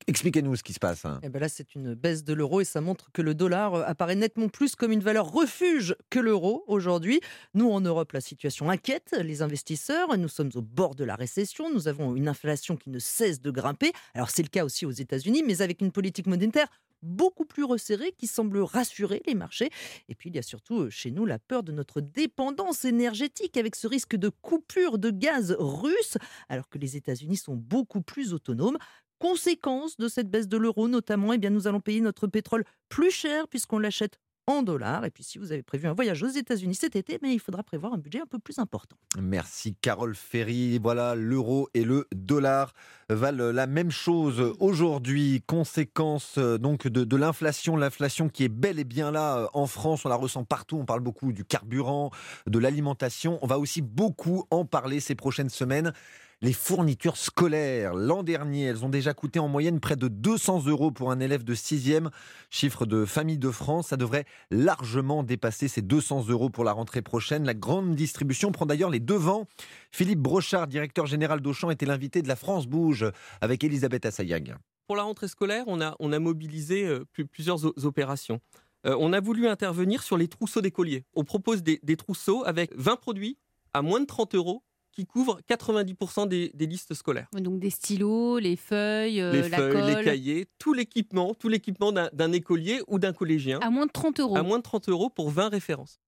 expliquez-nous 0.07 0.57
ce 0.57 0.63
qui 0.63 0.73
se 0.73 0.79
passe. 0.79 1.05
Hein. 1.05 1.21
Eh 1.23 1.29
ben 1.29 1.41
là, 1.41 1.49
c'est 1.49 1.75
une 1.75 1.95
baisse 1.95 2.25
de 2.25 2.33
l'euro 2.33 2.61
et 2.61 2.65
ça 2.65 2.81
montre 2.81 3.11
que 3.13 3.23
le 3.23 3.35
dollar 3.35 3.75
euh, 3.75 3.85
apparaît 3.85 4.15
nettement 4.15 4.49
plus 4.49 4.77
comme 4.77 4.93
une 4.93 5.01
valeur 5.01 5.31
refuge 5.31 5.97
que 6.11 6.21
l'euro 6.21 6.65
aujourd'hui. 6.67 7.21
Nous, 7.55 7.69
en 7.69 7.81
Europe, 7.81 8.13
la 8.13 8.21
situation 8.21 8.71
inquiète 8.71 9.17
les 9.21 9.43
investisseurs. 9.43 10.17
Nous 10.17 10.29
sommes 10.29 10.51
au 10.55 10.63
bord 10.63 10.95
de 10.95 11.05
la 11.05 11.17
récession. 11.17 11.73
Nous 11.73 11.89
avons 11.89 12.15
une 12.15 12.29
inflation 12.29 12.77
qui 12.77 12.91
ne 12.91 12.99
cesse 12.99 13.41
de 13.41 13.51
grimper. 13.51 13.93
Alors, 14.15 14.31
c'est 14.31 14.43
le 14.43 14.49
cas 14.49 14.65
aussi 14.65 14.87
aux 14.87 14.91
États-Unis, 14.91 15.43
mais 15.47 15.61
avec 15.61 15.81
une 15.81 15.93
politique 15.93 16.27
monétaire 16.27 16.69
beaucoup 17.03 17.45
plus 17.45 17.65
resserré 17.65 18.13
qui 18.13 18.27
semble 18.27 18.59
rassurer 18.59 19.23
les 19.27 19.35
marchés. 19.35 19.71
Et 20.09 20.15
puis 20.15 20.31
il 20.31 20.37
y 20.37 20.39
a 20.39 20.43
surtout 20.43 20.83
euh, 20.83 20.91
chez 20.91 21.11
nous 21.11 21.27
la 21.27 21.39
peur 21.39 21.63
de 21.63 21.73
notre 21.73 22.01
dépendance 22.01 22.85
énergétique 22.85 23.57
avec 23.57 23.77
ce 23.77 23.87
risque 23.87 24.17
de 24.17 24.29
coupure 24.29 24.99
de 24.99 25.11
gaz 25.11 25.57
russe 25.59 26.19
alors 26.49 26.69
que 26.69 26.79
les 26.79 26.97
États-Unis 26.97 27.37
sont 27.37 27.57
beaucoup 27.57 28.03
plus 28.03 28.33
autonomes. 28.33 28.79
Conséquence 29.19 29.97
de 29.97 30.07
cette 30.07 30.31
baisse 30.31 30.49
de 30.49 30.57
l'euro 30.57 30.87
notamment, 30.89 31.33
eh 31.33 31.39
bien 31.39 31.51
nous 31.51 31.67
allons 31.67 31.81
payer 31.81 32.01
notre 32.01 32.27
pétrole 32.27 32.65
plus 32.89 33.11
cher 33.11 33.49
puisqu'on 33.49 33.79
l'achète 33.79 34.19
en 34.49 34.63
dollars. 34.63 35.05
Et 35.05 35.11
puis 35.11 35.23
si 35.23 35.39
vous 35.39 35.53
avez 35.53 35.63
prévu 35.63 35.87
un 35.87 35.93
voyage 35.93 36.23
aux 36.23 36.29
États-Unis 36.29 36.75
cet 36.75 36.97
été, 36.97 37.19
mais 37.23 37.35
il 37.35 37.39
faudra 37.39 37.63
prévoir 37.63 37.93
un 37.93 37.99
budget 37.99 38.21
un 38.21 38.27
peu 38.27 38.39
plus 38.39 38.59
important. 38.59 38.97
Merci 39.21 39.75
Carole 39.75 40.15
Ferry. 40.15 40.79
Voilà, 40.79 41.15
l'euro 41.15 41.69
et 41.75 41.85
le 41.85 42.09
dollar 42.15 42.73
valent 43.11 43.53
la 43.53 43.67
même 43.67 43.91
chose 43.91 44.55
aujourd'hui. 44.59 45.43
Conséquence 45.47 46.37
euh, 46.39 46.59
donc 46.59 46.89
de, 46.89 47.05
de 47.05 47.17
l'inflation, 47.17 47.77
l'inflation 47.77 48.29
qui 48.29 48.45
est 48.45 48.49
bel 48.49 48.79
et 48.79 48.85
bien 48.85 49.11
là 49.11 49.39
euh, 49.39 49.47
en 49.53 49.67
France. 49.67 50.07
On 50.07 50.09
la 50.09 50.17
ressent 50.17 50.45
partout. 50.45 50.79
On 50.79 50.87
parle 50.87 51.01
beaucoup 51.01 51.33
du 51.33 51.45
carburant, 51.45 52.11
de 52.47 52.59
l'alimentation. 52.59 53.39
On 53.43 53.47
va 53.47 53.59
aussi 53.59 53.83
beaucoup 53.83 54.45
en 54.51 54.65
parler 54.65 55.01
ces 55.01 55.15
prochaines 55.15 55.51
semaines 55.51 55.93
les 56.41 56.53
fournitures 56.53 57.17
scolaires. 57.17 57.95
L'an 57.95 58.23
dernier, 58.23 58.65
elles 58.65 58.85
ont 58.85 58.89
déjà 58.89 59.13
coûté 59.13 59.39
en 59.39 59.49
moyenne 59.49 59.81
près 59.81 59.97
de 59.97 60.09
200 60.09 60.67
euros 60.67 60.91
pour 60.91 61.11
un 61.11 61.19
élève 61.21 61.43
de 61.43 61.55
6e, 61.55 62.11
chiffre 62.49 62.87
de 62.87 63.05
Famille 63.05 63.39
de 63.39 63.51
France. 63.51 63.89
Ça 63.89 63.97
devrait 63.97 64.25
largement 64.51 65.25
dépasser 65.25 65.67
ces 65.67 65.83
200 65.83 66.29
euros 66.29 66.51
pour 66.51 66.65
la 66.65 66.73
rentrée 66.73 67.03
prochaine. 67.03 67.45
La 67.45 67.55
grande 67.55 67.95
distribution 67.95 68.53
prend 68.53 68.67
d'ailleurs 68.67 68.91
les 68.91 69.01
devants. 69.01 69.47
Philippe 69.91 70.21
Brochard, 70.21 70.69
directeur 70.69 71.07
général 71.07 71.41
d'Auchan, 71.41 71.71
était 71.71 71.87
l'invité 71.87 72.23
de 72.23 72.29
la 72.29 72.37
France 72.37 72.67
Bouge 72.67 73.11
avec 73.41 73.65
Elisabeth 73.65 74.07
Assayag. 74.07 74.55
Pour 74.87 74.97
la 74.97 75.03
rentrée 75.03 75.29
scolaire, 75.29 75.65
on 75.67 75.81
a, 75.81 76.19
mobilisé 76.19 76.87
euh, 76.87 77.05
plusieurs 77.33 77.85
opérations. 77.85 78.41
Euh, 78.87 78.97
on 79.01 79.13
a 79.13 79.21
voulu 79.21 79.49
intervenir 79.49 80.03
sur 80.05 80.17
les 80.17 80.29
trousseaux 80.29 80.61
d'écoliers. 80.61 81.05
On 81.15 81.25
propose 81.25 81.63
des 81.65 81.97
trousseaux 81.97 82.45
avec 82.47 82.71
20 82.77 82.97
produits 82.97 83.37
à 83.75 83.83
moins 83.83 84.01
de 84.01 84.07
30 84.07 84.35
euros 84.35 84.63
qui 84.99 85.07
couvre 85.07 85.39
90% 85.49 86.27
des, 86.27 86.51
listes 86.59 86.93
scolaires. 86.95 87.29
Donc 87.33 87.61
des 87.61 87.71
stylos, 87.71 88.41
les 88.41 88.57
feuilles, 88.57 89.21
euh, 89.21 89.31
les 89.31 89.45
feuilles, 89.45 89.95
les 89.95 90.03
cahiers, 90.03 90.47
tout 90.59 90.73
l'équipement, 90.73 91.35
tout 91.35 91.49
l'équipement 91.49 91.93
d'un 91.93 92.33
écolier 92.33 92.81
ou 92.89 92.99
d'un 92.99 93.13
collégien. 93.13 93.61
À 93.61 93.71
moins 93.71 93.87
de 93.87 93.93
30 93.93 94.19
euros. 94.19 94.37
À 94.37 94.43
moins 94.43 94.59
de 94.59 94.65
30 94.65 94.89
euros 94.89 95.09
pour 95.09 95.31
20 95.31 95.51
références. 95.51 96.01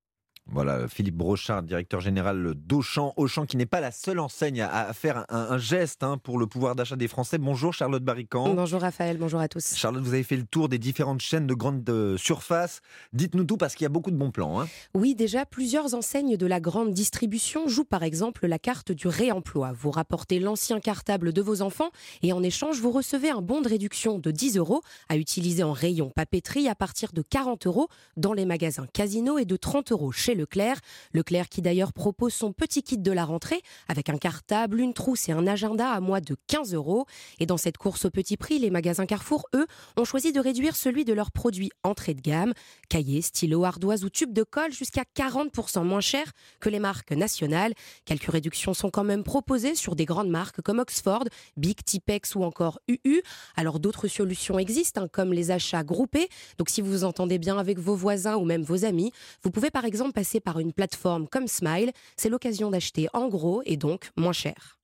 Voilà, 0.52 0.88
Philippe 0.88 1.14
Brochard, 1.14 1.62
directeur 1.62 2.00
général 2.00 2.54
d'Auchan. 2.56 3.12
Auchan 3.16 3.46
qui 3.46 3.56
n'est 3.56 3.66
pas 3.66 3.80
la 3.80 3.92
seule 3.92 4.18
enseigne 4.18 4.62
à, 4.62 4.92
faire 4.92 5.24
un, 5.28 5.58
geste 5.58 6.02
hein, 6.02 6.18
pour 6.18 6.38
le 6.38 6.48
pouvoir 6.48 6.74
d'achat 6.74 6.96
des 6.96 7.06
Français. 7.06 7.38
Bonjour 7.38 7.72
Charlotte 7.72 8.02
Barrican. 8.02 8.52
Bonjour 8.54 8.80
Raphaël, 8.80 9.16
bonjour 9.16 9.38
à 9.38 9.46
tous. 9.46 9.76
Charlotte, 9.76 10.02
vous 10.02 10.12
avez 10.12 10.24
fait 10.24 10.36
le 10.36 10.44
tour 10.44 10.68
des 10.68 10.78
différentes 10.78 11.20
chaînes 11.20 11.46
de 11.46 11.54
grande 11.54 12.16
surface. 12.16 12.80
Dites-nous 13.12 13.44
tout 13.44 13.58
parce 13.58 13.76
qu'il 13.76 13.84
y 13.84 13.86
a 13.86 13.90
beaucoup 13.90 14.10
de 14.10 14.16
bons 14.16 14.32
plans. 14.32 14.60
Hein. 14.60 14.66
Oui, 14.92 15.14
déjà, 15.14 15.46
plusieurs 15.46 15.94
enseignes 15.94 16.36
de 16.36 16.46
la 16.46 16.58
grande 16.58 16.92
distribution 16.94 17.68
jouent 17.68 17.84
par 17.84 18.02
exemple 18.02 18.48
la 18.48 18.58
carte 18.58 18.90
du 18.90 19.06
réemploi. 19.06 19.72
Vous 19.72 19.92
rapportez 19.92 20.40
l'ancien 20.40 20.80
cartable 20.80 21.32
de 21.32 21.42
vos 21.42 21.62
enfants 21.62 21.90
et 22.22 22.32
en 22.32 22.42
échange, 22.42 22.80
vous 22.80 22.90
recevez 22.90 23.30
un 23.30 23.40
bon 23.40 23.60
de 23.60 23.68
réduction 23.68 24.18
de 24.18 24.32
10 24.32 24.56
euros 24.56 24.82
à 25.08 25.16
utiliser 25.16 25.62
en 25.62 25.72
rayon 25.72 26.10
papeterie 26.10 26.68
à 26.68 26.74
partir 26.74 27.12
de 27.12 27.22
40 27.22 27.68
euros 27.68 27.88
dans 28.16 28.32
les 28.32 28.46
magasins 28.46 28.88
Casino 28.92 29.38
et 29.38 29.44
de 29.44 29.56
30 29.56 29.92
euros 29.92 30.10
chez 30.10 30.39
Leclerc. 30.40 30.80
Leclerc 31.12 31.48
qui 31.48 31.62
d'ailleurs 31.62 31.92
propose 31.92 32.34
son 32.34 32.52
petit 32.52 32.82
kit 32.82 32.98
de 32.98 33.12
la 33.12 33.24
rentrée 33.24 33.62
avec 33.88 34.08
un 34.08 34.18
cartable, 34.18 34.80
une 34.80 34.94
trousse 34.94 35.28
et 35.28 35.32
un 35.32 35.46
agenda 35.46 35.90
à 35.90 36.00
moins 36.00 36.20
de 36.20 36.36
15 36.46 36.74
euros. 36.74 37.06
Et 37.38 37.46
dans 37.46 37.56
cette 37.56 37.78
course 37.78 38.04
au 38.04 38.10
petit 38.10 38.36
prix, 38.36 38.58
les 38.58 38.70
magasins 38.70 39.06
Carrefour, 39.06 39.46
eux, 39.54 39.66
ont 39.96 40.04
choisi 40.04 40.32
de 40.32 40.40
réduire 40.40 40.76
celui 40.76 41.04
de 41.04 41.12
leurs 41.12 41.32
produits 41.32 41.70
entrée 41.82 42.14
de 42.14 42.20
gamme, 42.20 42.52
cahiers, 42.88 43.22
stylos, 43.22 43.64
ardoises 43.64 44.04
ou 44.04 44.10
tubes 44.10 44.32
de 44.32 44.42
colle 44.42 44.72
jusqu'à 44.72 45.02
40% 45.16 45.84
moins 45.84 46.00
cher 46.00 46.32
que 46.60 46.68
les 46.68 46.78
marques 46.78 47.12
nationales. 47.12 47.74
Quelques 48.04 48.30
réductions 48.30 48.74
sont 48.74 48.90
quand 48.90 49.04
même 49.04 49.24
proposées 49.24 49.74
sur 49.74 49.96
des 49.96 50.04
grandes 50.04 50.30
marques 50.30 50.60
comme 50.62 50.78
Oxford, 50.78 51.24
Big 51.56 51.82
Tipex 51.84 52.34
ou 52.34 52.42
encore 52.42 52.80
UU. 52.88 53.22
Alors 53.56 53.80
d'autres 53.80 54.08
solutions 54.08 54.58
existent, 54.58 55.02
hein, 55.02 55.08
comme 55.10 55.32
les 55.32 55.50
achats 55.50 55.84
groupés. 55.84 56.28
Donc 56.58 56.70
si 56.70 56.80
vous 56.80 56.90
vous 56.90 57.04
entendez 57.04 57.38
bien 57.38 57.58
avec 57.58 57.78
vos 57.78 57.94
voisins 57.94 58.36
ou 58.36 58.44
même 58.44 58.62
vos 58.62 58.84
amis, 58.84 59.12
vous 59.42 59.50
pouvez 59.50 59.70
par 59.70 59.84
exemple 59.84 60.19
passer 60.20 60.38
par 60.38 60.58
une 60.60 60.74
plateforme 60.74 61.26
comme 61.26 61.48
Smile, 61.48 61.92
c'est 62.18 62.28
l'occasion 62.28 62.70
d'acheter 62.70 63.08
en 63.14 63.28
gros 63.28 63.62
et 63.64 63.78
donc 63.78 64.10
moins 64.18 64.34
cher. 64.34 64.79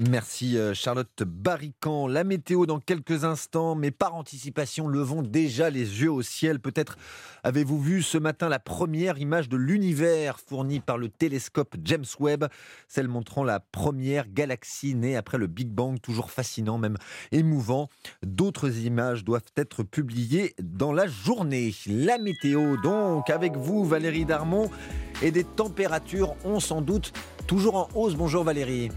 Merci 0.00 0.56
euh, 0.56 0.74
Charlotte 0.74 1.24
Barrican. 1.24 2.06
La 2.06 2.22
météo 2.22 2.66
dans 2.66 2.78
quelques 2.78 3.24
instants, 3.24 3.74
mais 3.74 3.90
par 3.90 4.14
anticipation, 4.14 4.86
levons 4.86 5.22
déjà 5.22 5.70
les 5.70 6.02
yeux 6.02 6.12
au 6.12 6.22
ciel. 6.22 6.60
Peut-être 6.60 6.96
avez-vous 7.42 7.80
vu 7.80 8.02
ce 8.04 8.16
matin 8.16 8.48
la 8.48 8.60
première 8.60 9.18
image 9.18 9.48
de 9.48 9.56
l'univers 9.56 10.38
fournie 10.38 10.78
par 10.78 10.98
le 10.98 11.08
télescope 11.08 11.74
James 11.82 12.04
Webb, 12.20 12.44
celle 12.86 13.08
montrant 13.08 13.42
la 13.42 13.58
première 13.58 14.28
galaxie 14.28 14.94
née 14.94 15.16
après 15.16 15.36
le 15.36 15.48
Big 15.48 15.68
Bang, 15.68 16.00
toujours 16.00 16.30
fascinant, 16.30 16.78
même 16.78 16.96
émouvant. 17.32 17.88
D'autres 18.24 18.78
images 18.78 19.24
doivent 19.24 19.50
être 19.56 19.82
publiées 19.82 20.54
dans 20.62 20.92
la 20.92 21.08
journée. 21.08 21.74
La 21.88 22.18
météo 22.18 22.76
donc, 22.76 23.30
avec 23.30 23.56
vous 23.56 23.84
Valérie 23.84 24.26
Darmon, 24.26 24.70
et 25.22 25.32
des 25.32 25.42
températures, 25.42 26.36
on 26.44 26.60
s'en 26.60 26.82
doute, 26.82 27.12
toujours 27.48 27.74
en 27.74 27.88
hausse. 27.96 28.14
Bonjour 28.14 28.44
Valérie. 28.44 28.90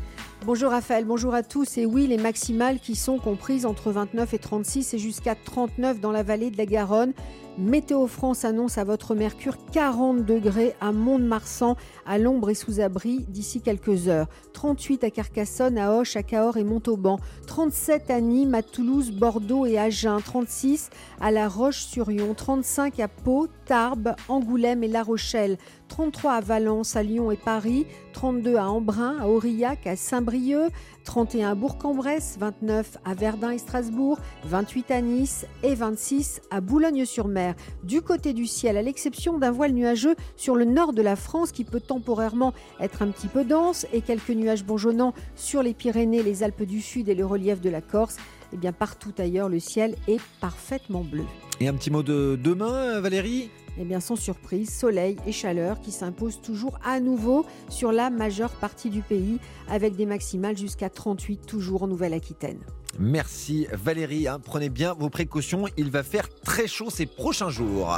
Bonjour 0.44 0.72
Raphaël, 0.72 1.06
bonjour 1.06 1.36
à 1.36 1.44
tous. 1.44 1.78
Et 1.78 1.86
oui, 1.86 2.08
les 2.08 2.18
maximales 2.18 2.80
qui 2.80 2.96
sont 2.96 3.20
comprises 3.20 3.68
entre 3.68 3.92
29 3.92 4.34
et 4.34 4.40
36 4.40 4.96
et 4.96 4.98
jusqu'à 4.98 5.36
39 5.36 6.00
dans 6.00 6.12
la 6.12 6.24
vallée 6.24 6.50
de 6.50 6.58
la 6.58 6.66
Garonne. 6.66 7.14
Météo 7.62 8.08
France 8.08 8.44
annonce 8.44 8.80
à 8.80 8.84
votre 8.84 9.14
mercure 9.14 9.56
40 9.72 10.26
degrés 10.26 10.74
à 10.82 10.92
Mont-de-Marsan, 10.92 11.76
à 12.08 12.18
l'ombre 12.18 12.50
et 12.50 12.56
sous 12.56 12.80
abri 12.80 13.20
d'ici 13.30 13.62
quelques 13.62 14.08
heures. 14.08 14.26
38 14.54 15.04
à 15.04 15.12
Carcassonne, 15.12 15.78
à 15.78 15.92
Auch, 15.94 16.16
à 16.16 16.24
Cahors 16.24 16.58
et 16.58 16.64
Montauban. 16.64 17.20
37 17.46 18.10
à 18.10 18.20
Nîmes, 18.20 18.56
à 18.56 18.64
Toulouse, 18.64 19.12
Bordeaux 19.12 19.68
et 19.68 19.78
Agen. 19.78 20.18
36 20.26 20.90
à 21.20 21.30
La 21.30 21.48
Roche-sur-Yon. 21.48 22.34
35 22.34 23.00
à 23.00 23.08
Pau, 23.08 23.48
Tarbes, 23.66 24.16
Angoulême 24.28 24.84
et 24.84 24.88
La 24.88 25.04
Rochelle. 25.04 25.60
33 25.88 26.34
à 26.34 26.42
Valence, 26.42 26.96
à 26.96 27.04
Lyon 27.04 27.30
et 27.30 27.38
Paris. 27.38 27.86
32 28.14 28.56
à 28.56 28.70
Embrun, 28.72 29.18
à 29.20 29.28
Aurillac, 29.28 29.86
à 29.86 29.96
Saint-Brieuc. 29.96 30.72
31 31.04 31.52
à 31.52 31.56
Bourg-en-Bresse, 31.56 32.38
29 32.40 32.98
à 33.06 33.14
Verdun 33.14 33.52
et 33.52 33.58
Strasbourg, 33.58 34.20
28 34.46 34.92
à 34.92 35.02
Nice 35.02 35.46
et 35.64 35.76
26 35.76 36.42
à 36.50 36.62
Boulogne-sur-Mer. 36.62 37.56
Du 37.84 38.02
côté 38.02 38.34
du 38.34 38.46
ciel, 38.46 38.78
à 38.78 38.82
l'exception 38.82 39.38
d'un 39.38 39.52
voile 39.52 39.72
nuageux 39.72 40.16
sur 40.36 40.56
le 40.56 40.66
nord 40.66 40.94
de 40.94 41.02
la 41.02 41.16
France 41.16 41.52
qui 41.52 41.64
peut 41.64 41.80
temporairement 41.80 42.54
être 42.80 43.02
un 43.02 43.08
petit 43.08 43.28
peu 43.28 43.44
dense 43.44 43.86
et 43.94 44.02
quelques 44.02 44.30
nuages 44.32 44.64
bonjonnants 44.64 45.14
sur 45.36 45.64
les 45.64 45.74
Pyrénées, 45.74 46.24
les 46.24 46.44
Alpes 46.44 46.64
du 46.64 46.82
Sud 46.82 47.10
et 47.10 47.16
le 47.16 47.26
relief 47.26 47.62
de 47.62 47.70
la 47.70 47.82
Corse, 47.82 48.18
eh 48.54 48.58
bien 48.58 48.74
partout 48.74 49.14
ailleurs, 49.18 49.50
le 49.50 49.60
ciel 49.60 49.96
est 50.08 50.22
parfaitement 50.40 51.04
bleu. 51.04 51.26
Et 51.60 51.68
un 51.68 51.74
petit 51.74 51.92
mot 51.92 52.04
de 52.04 52.40
demain, 52.42 53.00
Valérie? 53.00 53.50
Eh 53.78 53.86
bien, 53.86 54.00
sans 54.00 54.16
surprise, 54.16 54.70
soleil 54.70 55.18
et 55.26 55.32
chaleur 55.32 55.80
qui 55.80 55.92
s'imposent 55.92 56.42
toujours 56.42 56.80
à 56.84 57.00
nouveau 57.00 57.46
sur 57.70 57.92
la 57.92 58.10
majeure 58.10 58.52
partie 58.52 58.90
du 58.90 59.02
pays, 59.02 59.40
avec 59.70 59.96
des 59.96 60.06
maximales 60.06 60.58
jusqu'à 60.58 60.90
38 60.90 61.46
toujours 61.46 61.84
en 61.84 61.88
Nouvelle-Aquitaine. 61.88 62.60
Merci 63.00 63.68
Valérie, 63.72 64.28
hein. 64.28 64.40
prenez 64.44 64.70
bien 64.70 64.94
vos 64.94 65.10
précautions, 65.10 65.66
il 65.78 65.90
va 65.92 66.04
faire 66.04 66.28
très 66.44 66.68
chaud 66.68 66.90
ces 66.90 67.06
prochains 67.06 67.50
jours. 67.50 67.96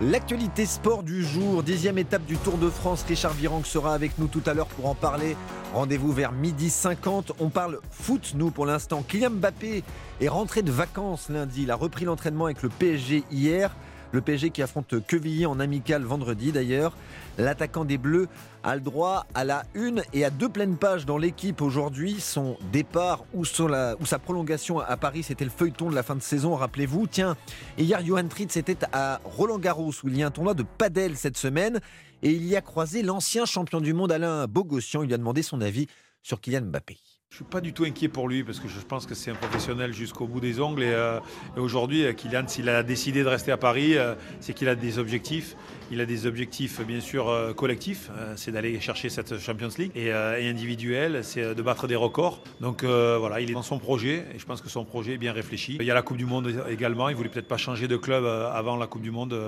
L'actualité 0.00 0.66
sport 0.66 1.04
du 1.04 1.24
jour, 1.24 1.62
dixième 1.62 1.96
étape 1.96 2.24
du 2.24 2.36
Tour 2.36 2.58
de 2.58 2.68
France. 2.68 3.04
Richard 3.06 3.34
Virenque 3.34 3.66
sera 3.66 3.94
avec 3.94 4.18
nous 4.18 4.26
tout 4.26 4.42
à 4.46 4.54
l'heure 4.54 4.66
pour 4.66 4.86
en 4.86 4.96
parler. 4.96 5.36
Rendez-vous 5.74 6.10
vers 6.10 6.32
midi 6.32 6.70
50. 6.70 7.32
On 7.38 7.50
parle 7.50 7.78
foot, 7.90 8.32
nous, 8.34 8.50
pour 8.50 8.66
l'instant. 8.66 9.04
Kylian 9.06 9.30
Mbappé 9.30 9.84
est 10.20 10.28
rentré 10.28 10.62
de 10.62 10.72
vacances 10.72 11.28
lundi. 11.28 11.62
Il 11.62 11.70
a 11.70 11.76
repris 11.76 12.04
l'entraînement 12.04 12.46
avec 12.46 12.62
le 12.62 12.68
PSG 12.68 13.22
hier. 13.30 13.76
Le 14.12 14.20
PSG 14.20 14.50
qui 14.50 14.62
affronte 14.62 14.94
Quevilly 15.06 15.46
en 15.46 15.58
amical 15.58 16.02
vendredi 16.02 16.52
d'ailleurs. 16.52 16.94
L'attaquant 17.38 17.86
des 17.86 17.96
Bleus 17.96 18.28
a 18.62 18.74
le 18.74 18.82
droit 18.82 19.26
à 19.34 19.44
la 19.44 19.64
une 19.74 20.02
et 20.12 20.24
à 20.24 20.30
deux 20.30 20.50
pleines 20.50 20.76
pages 20.76 21.06
dans 21.06 21.16
l'équipe 21.16 21.62
aujourd'hui. 21.62 22.20
Son 22.20 22.58
départ 22.72 23.24
ou, 23.32 23.44
sa 23.44 24.18
prolongation 24.22 24.80
à 24.80 24.96
Paris, 24.98 25.22
c'était 25.22 25.44
le 25.44 25.50
feuilleton 25.50 25.88
de 25.88 25.94
la 25.94 26.02
fin 26.02 26.14
de 26.14 26.20
saison, 26.20 26.54
rappelez-vous. 26.54 27.06
Tiens, 27.06 27.36
hier, 27.78 28.04
Johan 28.04 28.28
Tritz 28.28 28.56
était 28.58 28.84
à 28.92 29.20
Roland 29.24 29.58
Garros 29.58 29.92
où 30.04 30.08
il 30.08 30.16
y 30.18 30.22
a 30.22 30.26
un 30.26 30.30
tournoi 30.30 30.54
de 30.54 30.62
padel 30.62 31.16
cette 31.16 31.38
semaine 31.38 31.80
et 32.22 32.30
il 32.30 32.44
y 32.44 32.54
a 32.54 32.60
croisé 32.60 33.02
l'ancien 33.02 33.46
champion 33.46 33.80
du 33.80 33.94
monde 33.94 34.12
Alain 34.12 34.46
Bogossian. 34.46 35.02
Il 35.02 35.06
lui 35.06 35.14
a 35.14 35.18
demandé 35.18 35.42
son 35.42 35.60
avis 35.62 35.86
sur 36.22 36.40
Kylian 36.40 36.66
Mbappé. 36.66 36.98
Je 37.32 37.36
suis 37.36 37.44
pas 37.44 37.62
du 37.62 37.72
tout 37.72 37.84
inquiet 37.84 38.08
pour 38.08 38.28
lui 38.28 38.44
parce 38.44 38.60
que 38.60 38.68
je 38.68 38.78
pense 38.78 39.06
que 39.06 39.14
c'est 39.14 39.30
un 39.30 39.34
professionnel 39.34 39.94
jusqu'au 39.94 40.26
bout 40.26 40.38
des 40.38 40.60
ongles. 40.60 40.82
Et, 40.82 40.92
euh, 40.92 41.18
aujourd'hui, 41.56 42.04
euh, 42.04 42.12
Kylian, 42.12 42.46
s'il 42.46 42.68
a 42.68 42.82
décidé 42.82 43.22
de 43.22 43.28
rester 43.28 43.50
à 43.50 43.56
Paris, 43.56 43.96
euh, 43.96 44.14
c'est 44.40 44.52
qu'il 44.52 44.68
a 44.68 44.74
des 44.74 44.98
objectifs. 44.98 45.56
Il 45.92 46.00
a 46.00 46.06
des 46.06 46.26
objectifs, 46.26 46.80
bien 46.80 47.00
sûr, 47.00 47.30
collectifs. 47.54 48.10
c'est 48.36 48.50
d'aller 48.50 48.80
chercher 48.80 49.08
cette 49.10 49.38
Champions 49.38 49.68
League. 49.78 49.92
Et, 49.94 50.06
et 50.06 50.48
individuel, 50.48 51.22
c'est 51.22 51.54
de 51.54 51.62
battre 51.62 51.86
des 51.86 51.96
records. 51.96 52.40
Donc 52.60 52.82
voilà, 52.82 53.40
il 53.40 53.50
est 53.50 53.54
dans 53.54 53.62
son 53.62 53.78
projet 53.78 54.24
et 54.34 54.38
je 54.38 54.46
pense 54.46 54.60
que 54.60 54.68
son 54.68 54.84
projet 54.84 55.12
est 55.12 55.18
bien 55.18 55.32
réfléchi. 55.32 55.76
Il 55.78 55.86
y 55.86 55.90
a 55.90 55.94
la 55.94 56.02
Coupe 56.02 56.16
du 56.16 56.26
Monde 56.26 56.52
également. 56.70 57.08
Il 57.08 57.14
voulait 57.16 57.28
peut-être 57.28 57.48
pas 57.48 57.58
changer 57.58 57.88
de 57.88 57.96
club 57.96 58.24
avant 58.24 58.76
la 58.76 58.86
Coupe 58.86 59.02
du 59.02 59.10
Monde 59.10 59.38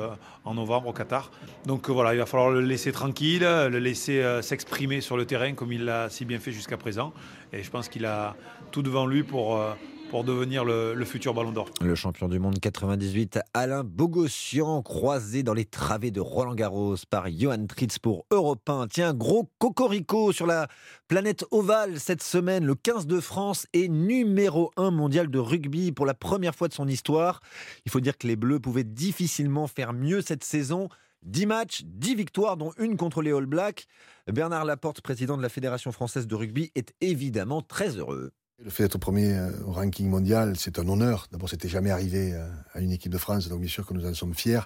en 0.44 0.54
novembre 0.54 0.88
au 0.88 0.92
Qatar. 0.92 1.30
Donc 1.66 1.88
voilà, 1.88 2.14
il 2.14 2.18
va 2.18 2.26
falloir 2.26 2.50
le 2.50 2.60
laisser 2.60 2.92
tranquille, 2.92 3.42
le 3.42 3.78
laisser 3.78 4.22
s'exprimer 4.42 5.00
sur 5.00 5.16
le 5.16 5.24
terrain 5.24 5.54
comme 5.54 5.72
il 5.72 5.84
l'a 5.84 6.10
si 6.10 6.24
bien 6.24 6.38
fait 6.38 6.52
jusqu'à 6.52 6.76
présent. 6.76 7.12
Et 7.52 7.62
je 7.62 7.70
pense 7.70 7.88
qu'il 7.88 8.04
a 8.04 8.36
tout 8.70 8.82
devant 8.82 9.06
lui 9.06 9.22
pour, 9.22 9.56
euh, 9.56 9.72
pour 10.14 10.22
devenir 10.22 10.64
le, 10.64 11.04
futur 11.04 11.34
Ballon 11.34 11.50
d'Or. 11.50 11.68
Le 11.80 11.96
champion 11.96 12.28
du 12.28 12.38
monde 12.38 12.60
98, 12.60 13.40
Alain 13.52 13.82
Bogossian, 13.82 14.80
croisé 14.80 15.42
dans 15.42 15.54
les 15.54 15.64
travées 15.64 16.12
de 16.12 16.20
Roland 16.20 16.54
Garros 16.54 16.94
par 17.10 17.28
Johan 17.28 17.66
Tritz 17.66 17.98
pour 17.98 18.24
Europe 18.30 18.62
1. 18.70 18.86
Tiens, 18.86 19.12
gros 19.12 19.50
cocorico 19.58 20.30
sur 20.30 20.46
la 20.46 20.68
planète 21.08 21.44
ovale 21.50 21.98
cette 21.98 22.22
semaine. 22.22 22.64
Le 22.64 22.76
15 22.76 23.08
de 23.08 23.18
France 23.18 23.66
est 23.72 23.88
numéro 23.88 24.70
1 24.76 24.92
mondial 24.92 25.28
de 25.28 25.38
rugby 25.40 25.90
pour 25.90 26.06
la 26.06 26.14
première 26.14 26.54
fois 26.54 26.68
de 26.68 26.74
son 26.74 26.86
histoire. 26.86 27.40
Il 27.84 27.90
faut 27.90 27.98
dire 27.98 28.16
que 28.16 28.28
les 28.28 28.36
Bleus 28.36 28.60
pouvaient 28.60 28.84
difficilement 28.84 29.66
faire 29.66 29.92
mieux 29.92 30.20
cette 30.20 30.44
saison. 30.44 30.90
10 31.22 31.46
matchs, 31.46 31.82
10 31.86 32.14
victoires, 32.14 32.56
dont 32.56 32.70
une 32.78 32.96
contre 32.96 33.20
les 33.20 33.32
All 33.32 33.46
Blacks. 33.46 33.86
Bernard 34.32 34.64
Laporte, 34.64 35.00
président 35.00 35.36
de 35.36 35.42
la 35.42 35.48
Fédération 35.48 35.90
française 35.90 36.28
de 36.28 36.36
rugby, 36.36 36.70
est 36.76 36.94
évidemment 37.00 37.62
très 37.62 37.96
heureux. 37.96 38.30
Le 38.62 38.70
fait 38.70 38.84
d'être 38.84 38.98
premier 38.98 39.34
euh, 39.34 39.50
au 39.66 39.72
ranking 39.72 40.08
mondial, 40.08 40.54
c'est 40.56 40.78
un 40.78 40.88
honneur. 40.88 41.26
D'abord, 41.32 41.48
c'était 41.48 41.68
jamais 41.68 41.90
arrivé 41.90 42.32
euh, 42.32 42.48
à 42.72 42.80
une 42.80 42.92
équipe 42.92 43.10
de 43.10 43.18
France, 43.18 43.48
donc 43.48 43.60
bien 43.60 43.68
sûr 43.68 43.84
que 43.84 43.92
nous 43.92 44.06
en 44.06 44.14
sommes 44.14 44.34
fiers. 44.34 44.60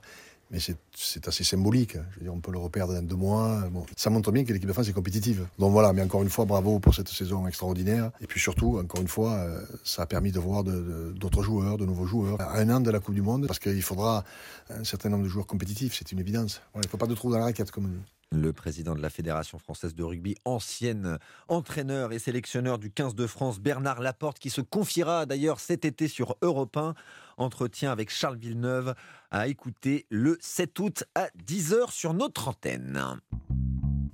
Mais 0.50 0.58
c'est 0.60 1.28
assez 1.28 1.44
symbolique. 1.44 1.96
Dire, 2.20 2.32
on 2.32 2.40
peut 2.40 2.52
le 2.52 2.58
reperdre 2.58 2.94
dans 2.94 3.02
deux 3.02 3.16
mois. 3.16 3.64
Ça 3.96 4.08
montre 4.08 4.32
bien 4.32 4.44
que 4.44 4.52
l'équipe 4.52 4.68
de 4.68 4.72
France 4.72 4.88
est 4.88 4.94
compétitive. 4.94 5.46
Donc 5.58 5.72
voilà, 5.72 5.92
mais 5.92 6.00
encore 6.00 6.22
une 6.22 6.30
fois, 6.30 6.46
bravo 6.46 6.78
pour 6.78 6.94
cette 6.94 7.08
saison 7.08 7.46
extraordinaire. 7.46 8.12
Et 8.22 8.26
puis 8.26 8.40
surtout, 8.40 8.78
encore 8.78 9.02
une 9.02 9.08
fois, 9.08 9.32
euh, 9.34 9.60
ça 9.84 10.02
a 10.02 10.06
permis 10.06 10.32
de 10.32 10.40
voir 10.40 10.64
d'autres 10.64 11.42
joueurs, 11.42 11.76
de 11.76 11.84
nouveaux 11.84 12.06
joueurs, 12.06 12.40
un 12.40 12.70
an 12.70 12.80
de 12.80 12.90
la 12.90 13.00
Coupe 13.00 13.14
du 13.14 13.20
Monde, 13.20 13.46
parce 13.46 13.58
qu'il 13.58 13.82
faudra 13.82 14.24
un 14.70 14.84
certain 14.84 15.10
nombre 15.10 15.24
de 15.24 15.28
joueurs 15.28 15.46
compétitifs, 15.46 15.96
c'est 15.98 16.12
une 16.12 16.20
évidence. 16.20 16.62
il 16.76 16.80
ne 16.80 16.88
faut 16.88 16.96
pas 16.96 17.06
de 17.06 17.14
trou 17.14 17.30
dans 17.30 17.38
la 17.38 17.44
raquette, 17.44 17.70
comme 17.70 18.00
le 18.30 18.52
président 18.52 18.94
de 18.94 19.00
la 19.00 19.10
Fédération 19.10 19.58
française 19.58 19.94
de 19.94 20.02
rugby, 20.02 20.34
ancienne 20.44 21.18
entraîneur 21.48 22.12
et 22.12 22.18
sélectionneur 22.18 22.78
du 22.78 22.90
15 22.90 23.14
de 23.14 23.26
France, 23.26 23.60
Bernard 23.60 24.00
Laporte, 24.00 24.38
qui 24.38 24.50
se 24.50 24.60
confiera 24.60 25.26
d'ailleurs 25.26 25.60
cet 25.60 25.84
été 25.84 26.08
sur 26.08 26.36
Europe 26.42 26.76
1. 26.76 26.94
Entretien 27.36 27.92
avec 27.92 28.10
Charles 28.10 28.36
Villeneuve 28.36 28.94
à 29.30 29.46
écouter 29.46 30.06
le 30.10 30.36
7 30.40 30.78
août 30.80 31.04
à 31.14 31.28
10h 31.46 31.92
sur 31.92 32.12
notre 32.12 32.48
antenne. 32.48 33.00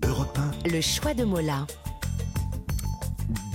Europe 0.07 0.39
1. 0.65 0.69
Le 0.69 0.81
choix 0.81 1.15
de 1.15 1.25
Mola. 1.25 1.67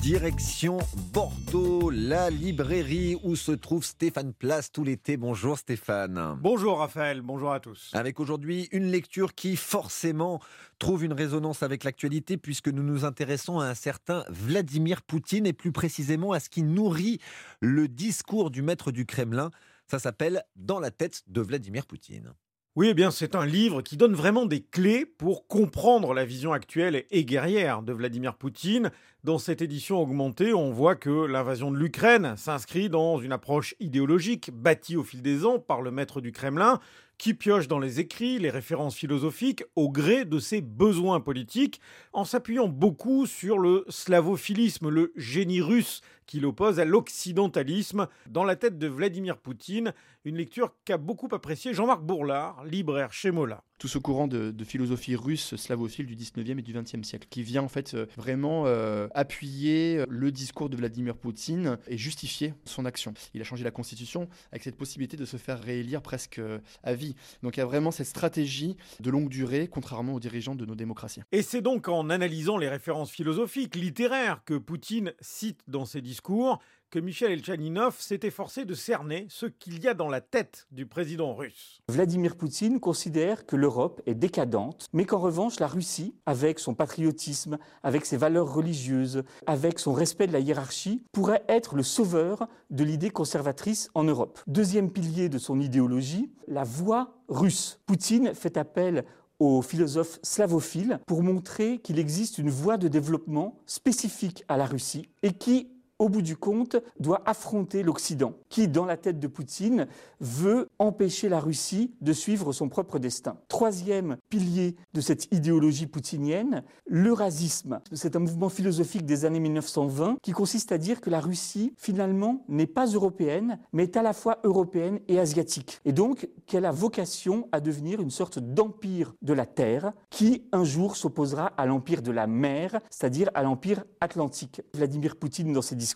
Direction 0.01 0.79
Bordeaux, 1.13 1.91
la 1.91 2.31
librairie 2.31 3.15
où 3.21 3.35
se 3.35 3.51
trouve 3.51 3.83
Stéphane 3.83 4.33
Place 4.33 4.71
tout 4.71 4.83
l'été. 4.83 5.17
Bonjour 5.17 5.57
Stéphane. 5.57 6.37
Bonjour 6.41 6.79
Raphaël, 6.79 7.21
bonjour 7.21 7.51
à 7.51 7.59
tous. 7.59 7.91
Avec 7.93 8.19
aujourd'hui 8.19 8.67
une 8.71 8.89
lecture 8.89 9.35
qui 9.35 9.55
forcément 9.55 10.41
trouve 10.79 11.03
une 11.03 11.13
résonance 11.13 11.61
avec 11.61 11.83
l'actualité 11.83 12.37
puisque 12.37 12.69
nous 12.69 12.81
nous 12.81 13.05
intéressons 13.05 13.59
à 13.59 13.65
un 13.65 13.75
certain 13.75 14.25
Vladimir 14.29 15.03
Poutine 15.03 15.45
et 15.45 15.53
plus 15.53 15.71
précisément 15.71 16.31
à 16.31 16.39
ce 16.39 16.49
qui 16.49 16.63
nourrit 16.63 17.19
le 17.59 17.87
discours 17.87 18.49
du 18.49 18.63
maître 18.63 18.91
du 18.91 19.05
Kremlin. 19.05 19.51
Ça 19.85 19.99
s'appelle 19.99 20.43
Dans 20.55 20.79
la 20.79 20.89
tête 20.89 21.21
de 21.27 21.41
Vladimir 21.41 21.85
Poutine. 21.85 22.33
Oui, 22.75 22.89
eh 22.91 22.93
bien, 22.93 23.09
c'est 23.09 23.33
un 23.33 23.47
livre 23.47 23.81
qui 23.81 23.97
donne 23.97 24.13
vraiment 24.13 24.45
des 24.45 24.61
clés 24.61 25.03
pour 25.03 25.47
comprendre 25.47 26.13
la 26.13 26.23
vision 26.23 26.53
actuelle 26.53 27.03
et 27.09 27.25
guerrière 27.25 27.81
de 27.81 27.91
Vladimir 27.91 28.35
Poutine. 28.35 28.91
Dans 29.23 29.39
cette 29.39 29.63
édition 29.63 29.99
augmentée, 29.99 30.53
on 30.53 30.69
voit 30.71 30.95
que 30.95 31.25
l'invasion 31.25 31.71
de 31.71 31.77
l'Ukraine 31.77 32.35
s'inscrit 32.37 32.87
dans 32.87 33.19
une 33.19 33.31
approche 33.31 33.73
idéologique 33.79 34.51
bâtie 34.53 34.97
au 34.97 35.03
fil 35.03 35.23
des 35.23 35.45
ans 35.45 35.57
par 35.57 35.81
le 35.81 35.89
maître 35.89 36.21
du 36.21 36.31
Kremlin, 36.31 36.79
qui 37.19 37.33
pioche 37.35 37.67
dans 37.67 37.77
les 37.77 37.99
écrits, 37.99 38.39
les 38.39 38.49
références 38.49 38.95
philosophiques 38.95 39.63
au 39.75 39.91
gré 39.91 40.25
de 40.25 40.39
ses 40.39 40.61
besoins 40.61 41.19
politiques, 41.19 41.81
en 42.13 42.25
s'appuyant 42.25 42.67
beaucoup 42.67 43.27
sur 43.27 43.59
le 43.59 43.85
slavophilisme, 43.89 44.89
le 44.89 45.11
génie 45.15 45.61
russe 45.61 46.01
qui 46.25 46.39
l'oppose 46.39 46.79
à 46.79 46.85
l'occidentalisme. 46.85 48.07
Dans 48.27 48.45
la 48.45 48.55
tête 48.55 48.79
de 48.79 48.87
Vladimir 48.87 49.37
Poutine, 49.37 49.93
une 50.23 50.37
lecture 50.37 50.73
qu'a 50.85 50.97
beaucoup 50.97 51.29
appréciée 51.31 51.73
Jean-Marc 51.73 52.01
Bourlard, 52.01 52.63
libraire 52.63 53.11
chez 53.13 53.31
Mola 53.31 53.63
tout 53.79 53.87
ce 53.87 53.97
courant 53.97 54.27
de, 54.27 54.53
philosophie 54.63 55.15
russe 55.15 55.55
slavophile 55.55 56.05
du 56.05 56.15
19e 56.15 56.59
et 56.59 56.61
du 56.61 56.73
20e 56.73 57.03
siècle, 57.03 57.27
qui 57.29 57.41
vient 57.41 57.63
en 57.63 57.69
fait 57.69 57.93
euh, 57.93 58.05
vraiment 58.17 58.65
euh, 58.67 59.07
appuyer 59.15 60.03
le 60.07 60.31
discours 60.31 60.69
de 60.69 60.75
Vladimir 60.75 61.15
Poutine 61.15 61.77
et 61.87 61.97
justifier 61.97 62.53
son 62.65 62.85
action. 62.85 63.13
Il 63.33 63.41
a 63.41 63.43
changé 63.45 63.63
la 63.63 63.71
constitution 63.71 64.27
avec 64.51 64.63
cette 64.63 64.75
possibilité 64.75 65.17
de 65.17 65.25
se 65.25 65.37
faire 65.37 65.59
réélire 65.59 66.01
presque 66.01 66.39
euh, 66.39 66.59
à 66.83 66.93
vie. 66.93 67.15
Donc 67.41 67.55
il 67.55 67.61
y 67.61 67.63
a 67.63 67.65
vraiment 67.65 67.89
cette 67.89 68.07
stratégie 68.07 68.75
de 68.99 69.09
longue 69.09 69.29
durée, 69.29 69.67
contrairement 69.67 70.13
aux 70.13 70.19
dirigeants 70.19 70.55
de 70.55 70.65
nos 70.65 70.75
démocraties. 70.75 71.21
Et 71.31 71.41
c'est 71.41 71.61
donc 71.61 71.87
en 71.87 72.09
analysant 72.09 72.57
les 72.57 72.69
références 72.69 73.09
philosophiques, 73.09 73.75
littéraires 73.75 74.43
que 74.45 74.55
Poutine 74.55 75.13
cite 75.21 75.61
dans 75.67 75.85
ses 75.85 76.01
discours 76.01 76.59
que 76.89 76.99
Michel 76.99 77.31
Elchaninov 77.31 77.95
s'est 77.99 78.21
efforcé 78.23 78.65
de 78.65 78.73
cerner 78.73 79.27
ce 79.29 79.45
qu'il 79.45 79.83
y 79.83 79.87
a 79.87 79.93
dans 79.93 80.09
la 80.09 80.21
tête 80.21 80.67
du 80.71 80.85
président 80.85 81.35
russe. 81.35 81.81
Vladimir 81.87 82.35
Poutine 82.35 82.79
considère 82.79 83.45
que 83.45 83.55
l'Europe 83.55 84.01
est 84.05 84.15
décadente, 84.15 84.87
mais 84.93 85.05
qu'en 85.05 85.19
revanche 85.19 85.59
la 85.59 85.67
Russie, 85.67 86.15
avec 86.25 86.59
son 86.59 86.73
patriotisme, 86.73 87.57
avec 87.83 88.05
ses 88.05 88.17
valeurs 88.17 88.53
religieuses, 88.53 89.23
avec 89.45 89.79
son 89.79 89.93
respect 89.93 90.27
de 90.27 90.33
la 90.33 90.39
hiérarchie, 90.39 91.03
pourrait 91.11 91.43
être 91.47 91.75
le 91.75 91.83
sauveur 91.83 92.47
de 92.69 92.83
l'idée 92.83 93.11
conservatrice 93.11 93.89
en 93.93 94.03
Europe. 94.03 94.39
Deuxième 94.47 94.91
pilier 94.91 95.29
de 95.29 95.37
son 95.37 95.59
idéologie, 95.59 96.31
la 96.47 96.63
voix 96.63 97.13
russe. 97.27 97.79
Poutine 97.85 98.33
fait 98.33 98.57
appel 98.57 99.05
aux 99.39 99.61
philosophes 99.61 100.19
slavophiles 100.21 100.99
pour 101.05 101.23
montrer 101.23 101.77
qu'il 101.77 101.97
existe 101.97 102.37
une 102.37 102.49
voie 102.49 102.77
de 102.77 102.87
développement 102.87 103.57
spécifique 103.65 104.43
à 104.47 104.57
la 104.57 104.65
Russie 104.65 105.09
et 105.23 105.33
qui 105.33 105.69
au 105.99 106.07
bout 106.07 106.21
du 106.21 106.37
compte, 106.37 106.77
doit 106.99 107.21
affronter 107.25 107.83
l'Occident, 107.83 108.33
qui, 108.47 108.67
dans 108.67 108.85
la 108.85 108.97
tête 108.97 109.19
de 109.19 109.27
Poutine, 109.27 109.87
veut 110.21 110.69
empêcher 110.79 111.27
la 111.27 111.39
Russie 111.39 111.93
de 112.01 112.13
suivre 112.13 112.53
son 112.53 112.69
propre 112.69 112.99
destin. 112.99 113.37
Troisième 113.49 114.17
pilier 114.29 114.77
de 114.93 115.01
cette 115.01 115.31
idéologie 115.33 115.87
poutinienne, 115.87 116.63
l'eurasisme. 116.87 117.81
C'est 117.91 118.15
un 118.15 118.19
mouvement 118.19 118.49
philosophique 118.49 119.05
des 119.05 119.25
années 119.25 119.41
1920 119.41 120.17
qui 120.21 120.31
consiste 120.31 120.71
à 120.71 120.77
dire 120.77 121.01
que 121.01 121.09
la 121.09 121.19
Russie, 121.19 121.73
finalement, 121.77 122.43
n'est 122.47 122.65
pas 122.65 122.85
européenne, 122.85 123.59
mais 123.73 123.83
est 123.83 123.97
à 123.97 124.01
la 124.01 124.13
fois 124.13 124.39
européenne 124.43 124.99
et 125.07 125.19
asiatique. 125.19 125.81
Et 125.83 125.91
donc 125.91 126.29
qu'elle 126.45 126.65
a 126.65 126.71
vocation 126.71 127.49
à 127.51 127.59
devenir 127.59 127.99
une 127.99 128.09
sorte 128.09 128.39
d'empire 128.39 129.15
de 129.21 129.33
la 129.33 129.45
Terre 129.45 129.91
qui, 130.09 130.43
un 130.51 130.63
jour, 130.63 130.95
s'opposera 130.95 131.47
à 131.57 131.65
l'empire 131.65 132.01
de 132.01 132.11
la 132.11 132.25
mer, 132.25 132.79
c'est-à-dire 132.89 133.29
à 133.33 133.43
l'empire 133.43 133.83
atlantique. 133.99 134.61
Vladimir 134.73 135.17
Poutine, 135.17 135.51
dans 135.51 135.61
ses. 135.61 135.88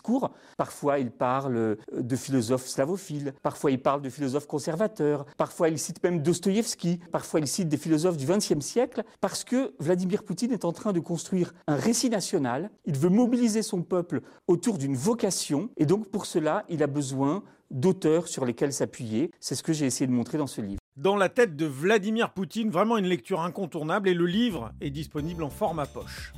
Parfois, 0.56 0.98
il 0.98 1.10
parle 1.10 1.56
euh, 1.56 1.76
de 1.92 2.16
philosophes 2.16 2.66
slavophiles, 2.66 3.34
parfois 3.42 3.70
il 3.70 3.80
parle 3.80 4.02
de 4.02 4.10
philosophes 4.10 4.46
conservateurs, 4.46 5.26
parfois 5.36 5.68
il 5.68 5.78
cite 5.78 6.02
même 6.02 6.22
Dostoïevski, 6.22 7.00
parfois 7.10 7.40
il 7.40 7.46
cite 7.46 7.68
des 7.68 7.76
philosophes 7.76 8.16
du 8.16 8.26
XXe 8.26 8.60
siècle, 8.60 9.02
parce 9.20 9.44
que 9.44 9.74
Vladimir 9.78 10.22
Poutine 10.22 10.52
est 10.52 10.64
en 10.64 10.72
train 10.72 10.92
de 10.92 11.00
construire 11.00 11.52
un 11.66 11.76
récit 11.76 12.10
national, 12.10 12.70
il 12.84 12.96
veut 12.96 13.08
mobiliser 13.08 13.62
son 13.62 13.82
peuple 13.82 14.20
autour 14.46 14.78
d'une 14.78 14.96
vocation, 14.96 15.70
et 15.76 15.86
donc 15.86 16.08
pour 16.08 16.26
cela, 16.26 16.64
il 16.68 16.82
a 16.82 16.86
besoin 16.86 17.42
d'auteurs 17.70 18.28
sur 18.28 18.44
lesquels 18.44 18.72
s'appuyer. 18.72 19.30
C'est 19.40 19.54
ce 19.54 19.62
que 19.62 19.72
j'ai 19.72 19.86
essayé 19.86 20.06
de 20.06 20.12
montrer 20.12 20.38
dans 20.38 20.46
ce 20.46 20.60
livre. 20.60 20.80
Dans 20.96 21.16
la 21.16 21.28
tête 21.28 21.56
de 21.56 21.66
Vladimir 21.66 22.32
Poutine, 22.32 22.70
vraiment 22.70 22.96
une 22.96 23.06
lecture 23.06 23.40
incontournable, 23.40 24.08
et 24.08 24.14
le 24.14 24.26
livre 24.26 24.72
est 24.80 24.90
disponible 24.90 25.42
en 25.42 25.50
format 25.50 25.86
poche. 25.86 26.32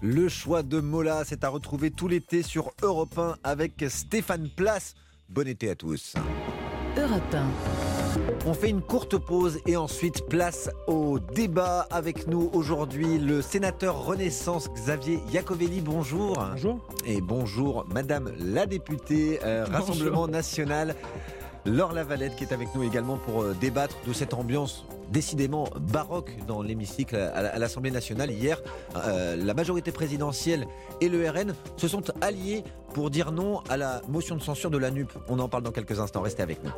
Le 0.00 0.28
choix 0.28 0.62
de 0.62 0.80
Mola, 0.80 1.24
c'est 1.24 1.42
à 1.42 1.48
retrouver 1.48 1.90
tout 1.90 2.06
l'été 2.06 2.44
sur 2.44 2.70
Europe 2.82 3.18
1 3.18 3.34
avec 3.42 3.84
Stéphane 3.88 4.48
Place. 4.48 4.94
Bon 5.28 5.46
été 5.46 5.70
à 5.70 5.74
tous. 5.74 6.14
Europe 6.96 7.34
1. 7.34 7.46
On 8.46 8.54
fait 8.54 8.70
une 8.70 8.80
courte 8.80 9.18
pause 9.18 9.58
et 9.66 9.76
ensuite 9.76 10.26
place 10.28 10.70
au 10.86 11.18
débat 11.18 11.80
avec 11.90 12.28
nous 12.28 12.48
aujourd'hui 12.52 13.18
le 13.18 13.42
sénateur 13.42 14.04
Renaissance 14.04 14.68
Xavier 14.72 15.18
Iacovelli. 15.32 15.80
Bonjour. 15.80 16.34
Bonjour. 16.52 16.80
Et 17.04 17.20
bonjour 17.20 17.84
Madame 17.92 18.30
la 18.38 18.66
députée 18.66 19.40
euh, 19.44 19.64
Rassemblement 19.68 20.28
National. 20.28 20.94
Laure 21.66 21.92
Lavalette 21.92 22.36
qui 22.36 22.44
est 22.44 22.52
avec 22.52 22.72
nous 22.74 22.84
également 22.84 23.16
pour 23.16 23.42
euh, 23.42 23.56
débattre 23.60 23.96
de 24.06 24.12
cette 24.12 24.32
ambiance 24.32 24.86
décidément 25.10 25.68
baroque 25.80 26.32
dans 26.46 26.62
l'hémicycle 26.62 27.16
à 27.16 27.58
l'Assemblée 27.58 27.90
nationale. 27.90 28.30
Hier, 28.30 28.60
euh, 28.96 29.36
la 29.36 29.54
majorité 29.54 29.92
présidentielle 29.92 30.66
et 31.00 31.08
le 31.08 31.28
RN 31.28 31.54
se 31.76 31.88
sont 31.88 32.04
alliés 32.20 32.64
pour 32.94 33.10
dire 33.10 33.32
non 33.32 33.60
à 33.68 33.76
la 33.76 34.02
motion 34.08 34.36
de 34.36 34.42
censure 34.42 34.70
de 34.70 34.78
la 34.78 34.90
NUP. 34.90 35.12
On 35.28 35.38
en 35.38 35.48
parle 35.48 35.62
dans 35.62 35.72
quelques 35.72 36.00
instants. 36.00 36.22
Restez 36.22 36.42
avec 36.42 36.62
nous. 36.64 36.72